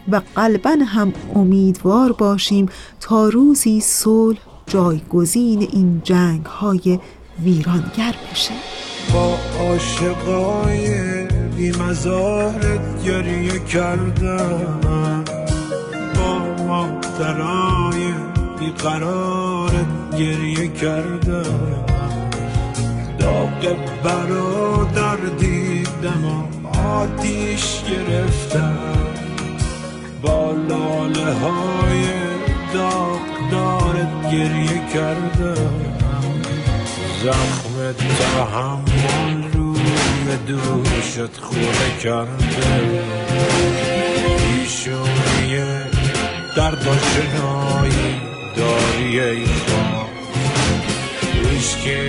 و 0.08 0.20
قلبا 0.34 0.76
هم 0.86 1.12
امیدوار 1.34 2.12
باشیم 2.12 2.68
تا 3.00 3.28
روزی 3.28 3.80
صلح 3.80 4.49
جایگزین 4.70 5.68
این 5.72 6.00
جنگ 6.04 6.46
های 6.46 6.98
ویرانگر 7.44 8.14
بشه. 8.30 8.54
با 9.12 9.38
عاشقای 9.60 10.88
بیمزارت 11.56 13.04
گریه 13.04 13.58
کردم. 13.58 15.24
با 16.14 16.64
مادرای 16.64 18.14
بیقرارت 18.60 20.16
گریه 20.18 20.68
کردم. 20.68 21.84
داغ 23.18 23.76
برادر 24.04 25.16
دیدم 25.16 26.24
و 26.24 26.68
آتیش 26.78 27.82
گرفتم. 27.90 28.78
با 30.22 30.52
لاله 30.68 31.32
های 31.34 32.19
داغدارت 32.74 34.30
گریه 34.32 34.80
کردم. 34.94 35.80
زخم 37.22 37.92
تحمل 38.18 39.52
روی 39.52 40.36
دوشت 40.46 41.36
خوره 41.40 41.98
کرده. 42.02 43.02
پیشونی 44.38 45.54
درد 46.56 46.86
و 46.86 46.90
شنایی 47.10 48.20
داری 48.56 49.20
ای 49.20 49.44
خواه 49.44 50.08
هیچکی 51.50 52.00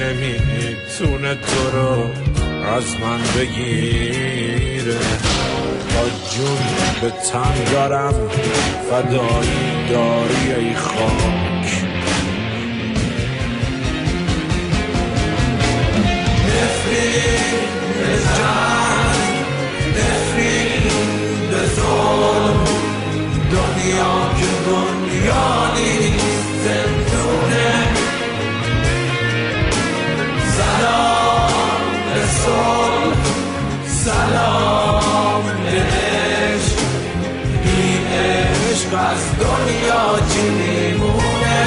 نمی‌تونه 0.00 1.34
تو 1.34 1.70
رو 1.76 2.10
از 2.64 3.00
من 3.00 3.20
بگیره 3.38 4.98
با 5.94 6.08
جون 6.30 6.58
به 7.00 7.10
تن 7.10 7.72
دارم 7.72 8.14
فدایی 8.90 9.88
داری 9.90 10.52
ای 10.66 10.74
خاک. 10.74 11.84
نفرین 19.96 20.90
دنیا 23.50 24.34
که 24.38 24.46
دنیا 24.66 25.74
نیست. 25.74 26.99
سلام 34.30 35.44
عشق. 35.66 36.78
این 37.64 38.06
عشق 38.06 38.94
از 38.94 39.38
دنیا 39.38 40.18
چی 40.32 40.50
میمونه 40.50 41.60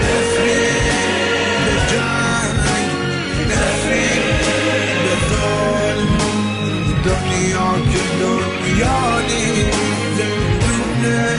نفرین 0.00 0.72
به 1.64 1.74
جنگ 1.92 2.56
نفرین 3.50 4.22
به 5.04 5.14
ظلم 5.30 6.12
دنیا 7.04 7.70
که 7.92 8.02
دنیا 8.20 9.02
زندونه 10.16 11.38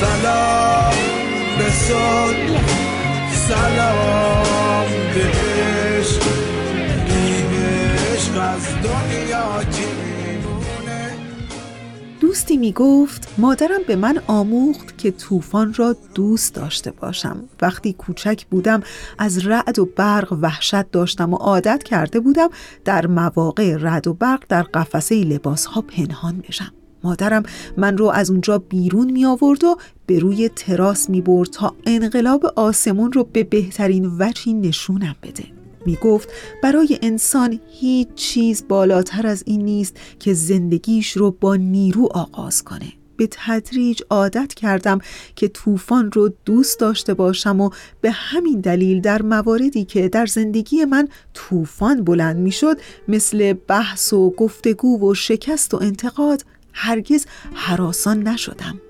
سلام 0.00 0.94
به 1.58 1.70
سلام. 3.48 4.29
دوستی 12.30 12.56
می 12.56 12.72
گفت 12.72 13.34
مادرم 13.38 13.80
به 13.86 13.96
من 13.96 14.22
آموخت 14.26 14.98
که 14.98 15.10
طوفان 15.10 15.74
را 15.74 15.96
دوست 16.14 16.54
داشته 16.54 16.90
باشم. 16.90 17.44
وقتی 17.62 17.92
کوچک 17.92 18.46
بودم 18.50 18.82
از 19.18 19.46
رعد 19.46 19.78
و 19.78 19.84
برق 19.84 20.38
وحشت 20.42 20.90
داشتم 20.90 21.32
و 21.34 21.36
عادت 21.36 21.82
کرده 21.82 22.20
بودم 22.20 22.48
در 22.84 23.06
مواقع 23.06 23.76
رعد 23.76 24.06
و 24.06 24.14
برق 24.14 24.44
در 24.48 24.62
قفسه 24.62 25.14
لباس 25.14 25.66
ها 25.66 25.80
پنهان 25.80 26.44
بشم. 26.48 26.72
مادرم 27.04 27.42
من 27.76 27.98
رو 27.98 28.06
از 28.06 28.30
اونجا 28.30 28.58
بیرون 28.58 29.10
می 29.10 29.24
آورد 29.24 29.64
و 29.64 29.76
به 30.06 30.18
روی 30.18 30.48
تراس 30.48 31.10
می 31.10 31.20
برد 31.20 31.50
تا 31.50 31.74
انقلاب 31.86 32.46
آسمون 32.56 33.12
رو 33.12 33.24
به 33.24 33.44
بهترین 33.44 34.16
وجهی 34.18 34.52
نشونم 34.52 35.16
بده. 35.22 35.59
می 35.86 35.96
گفت 35.96 36.28
برای 36.62 36.98
انسان 37.02 37.60
هیچ 37.80 38.08
چیز 38.14 38.64
بالاتر 38.68 39.26
از 39.26 39.42
این 39.46 39.64
نیست 39.64 39.96
که 40.18 40.34
زندگیش 40.34 41.16
رو 41.16 41.30
با 41.30 41.56
نیرو 41.56 42.08
آغاز 42.14 42.64
کنه. 42.64 42.92
به 43.16 43.28
تدریج 43.30 44.02
عادت 44.10 44.54
کردم 44.54 44.98
که 45.36 45.48
طوفان 45.48 46.12
رو 46.12 46.32
دوست 46.44 46.80
داشته 46.80 47.14
باشم 47.14 47.60
و 47.60 47.70
به 48.00 48.10
همین 48.10 48.60
دلیل 48.60 49.00
در 49.00 49.22
مواردی 49.22 49.84
که 49.84 50.08
در 50.08 50.26
زندگی 50.26 50.84
من 50.84 51.08
طوفان 51.34 52.04
بلند 52.04 52.36
می‌شد 52.36 52.76
مثل 53.08 53.52
بحث 53.52 54.12
و 54.12 54.30
گفتگو 54.30 55.10
و 55.10 55.14
شکست 55.14 55.74
و 55.74 55.76
انتقاد 55.76 56.44
هرگز 56.72 57.26
حراسان 57.54 58.28
نشدم. 58.28 58.80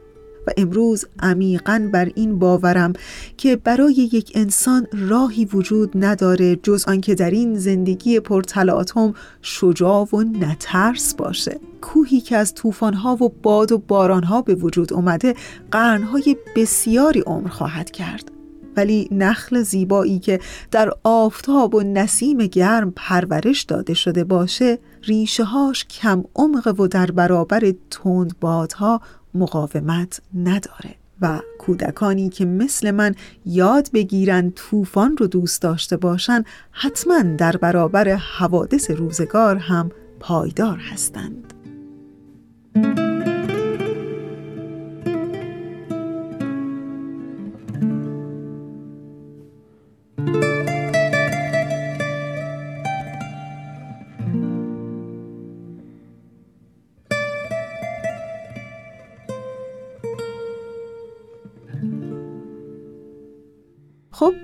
و 0.47 0.51
امروز 0.57 1.05
عمیقا 1.20 1.88
بر 1.93 2.11
این 2.14 2.38
باورم 2.38 2.93
که 3.36 3.57
برای 3.57 3.93
یک 4.12 4.32
انسان 4.34 4.86
راهی 4.93 5.45
وجود 5.45 5.91
نداره 5.95 6.57
جز 6.57 6.84
آنکه 6.88 7.14
در 7.14 7.30
این 7.30 7.59
زندگی 7.59 8.20
پرتلاطم 8.20 9.14
شجاع 9.43 10.09
و 10.12 10.22
نترس 10.22 11.14
باشه. 11.14 11.61
کوهی 11.80 12.20
که 12.20 12.36
از 12.36 12.55
طوفان‌ها 12.55 13.24
و 13.24 13.28
باد 13.43 13.72
و 13.72 13.78
بارانها 13.78 14.43
به 14.43 14.55
وجود 14.55 14.93
اومده 14.93 15.34
قرنهای 15.70 16.36
بسیاری 16.57 17.20
عمر 17.20 17.49
خواهد 17.49 17.91
کرد. 17.91 18.30
ولی 18.76 19.09
نخل 19.11 19.62
زیبایی 19.62 20.18
که 20.18 20.41
در 20.70 20.93
آفتاب 21.05 21.74
و 21.74 21.82
نسیم 21.82 22.38
گرم 22.38 22.93
پرورش 22.97 23.62
داده 23.62 23.95
شده 23.95 24.24
باشه 24.24 24.78
ریشه 25.03 25.45
هاش 25.45 25.84
کم 25.84 26.24
عمق 26.36 26.80
و 26.80 26.86
در 26.86 27.11
برابر 27.11 27.74
تند 27.91 28.38
بادها 28.41 29.01
مقاومت 29.34 30.20
نداره 30.34 30.94
و 31.20 31.40
کودکانی 31.58 32.28
که 32.28 32.44
مثل 32.44 32.90
من 32.90 33.14
یاد 33.46 33.90
بگیرن 33.92 34.50
طوفان 34.50 35.16
رو 35.16 35.26
دوست 35.26 35.62
داشته 35.62 35.96
باشن 35.96 36.44
حتما 36.70 37.22
در 37.22 37.56
برابر 37.56 38.08
حوادث 38.08 38.90
روزگار 38.90 39.56
هم 39.56 39.90
پایدار 40.20 40.78
هستند. 40.78 41.59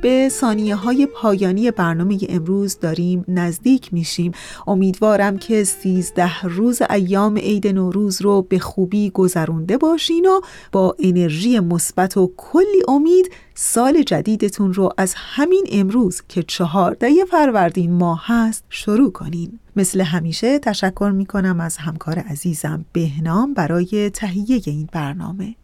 به 0.06 0.28
ثانیه 0.28 0.74
های 0.74 1.06
پایانی 1.06 1.70
برنامه 1.70 2.18
امروز 2.28 2.78
داریم 2.78 3.24
نزدیک 3.28 3.94
میشیم. 3.94 4.32
امیدوارم 4.66 5.38
که 5.38 5.64
سیزده 5.64 6.40
روز 6.42 6.82
ایام 6.90 7.36
عید 7.36 7.66
نوروز 7.66 8.22
رو 8.22 8.42
به 8.42 8.58
خوبی 8.58 9.10
گذرونده 9.10 9.76
باشین 9.76 10.26
و 10.26 10.40
با 10.72 10.96
انرژی 10.98 11.60
مثبت 11.60 12.16
و 12.16 12.32
کلی 12.36 12.82
امید 12.88 13.30
سال 13.54 14.02
جدیدتون 14.02 14.74
رو 14.74 14.90
از 14.96 15.14
همین 15.16 15.66
امروز 15.72 16.22
که 16.28 16.42
چهارده 16.42 17.24
فروردین 17.30 17.92
ماه 17.92 18.22
هست 18.24 18.64
شروع 18.68 19.12
کنین. 19.12 19.58
مثل 19.76 20.00
همیشه 20.00 20.58
تشکر 20.58 21.10
می‌کنم 21.14 21.60
از 21.60 21.76
همکار 21.76 22.18
عزیزم 22.18 22.84
بهنام 22.92 23.54
برای 23.54 24.10
تهیه 24.10 24.62
این 24.66 24.88
برنامه. 24.92 25.54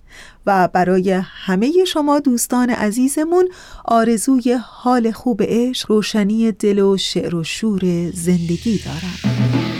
و 0.46 0.68
برای 0.72 1.10
همه 1.24 1.84
شما 1.84 2.20
دوستان 2.20 2.70
عزیزمون 2.70 3.48
آرزوی 3.84 4.58
حال 4.64 5.10
خوب 5.10 5.42
عشق 5.42 5.90
روشنی 5.90 6.52
دل 6.52 6.78
و 6.78 6.96
شعر 6.96 7.34
و 7.34 7.44
شور 7.44 8.10
زندگی 8.10 8.78
دارم. 8.84 9.71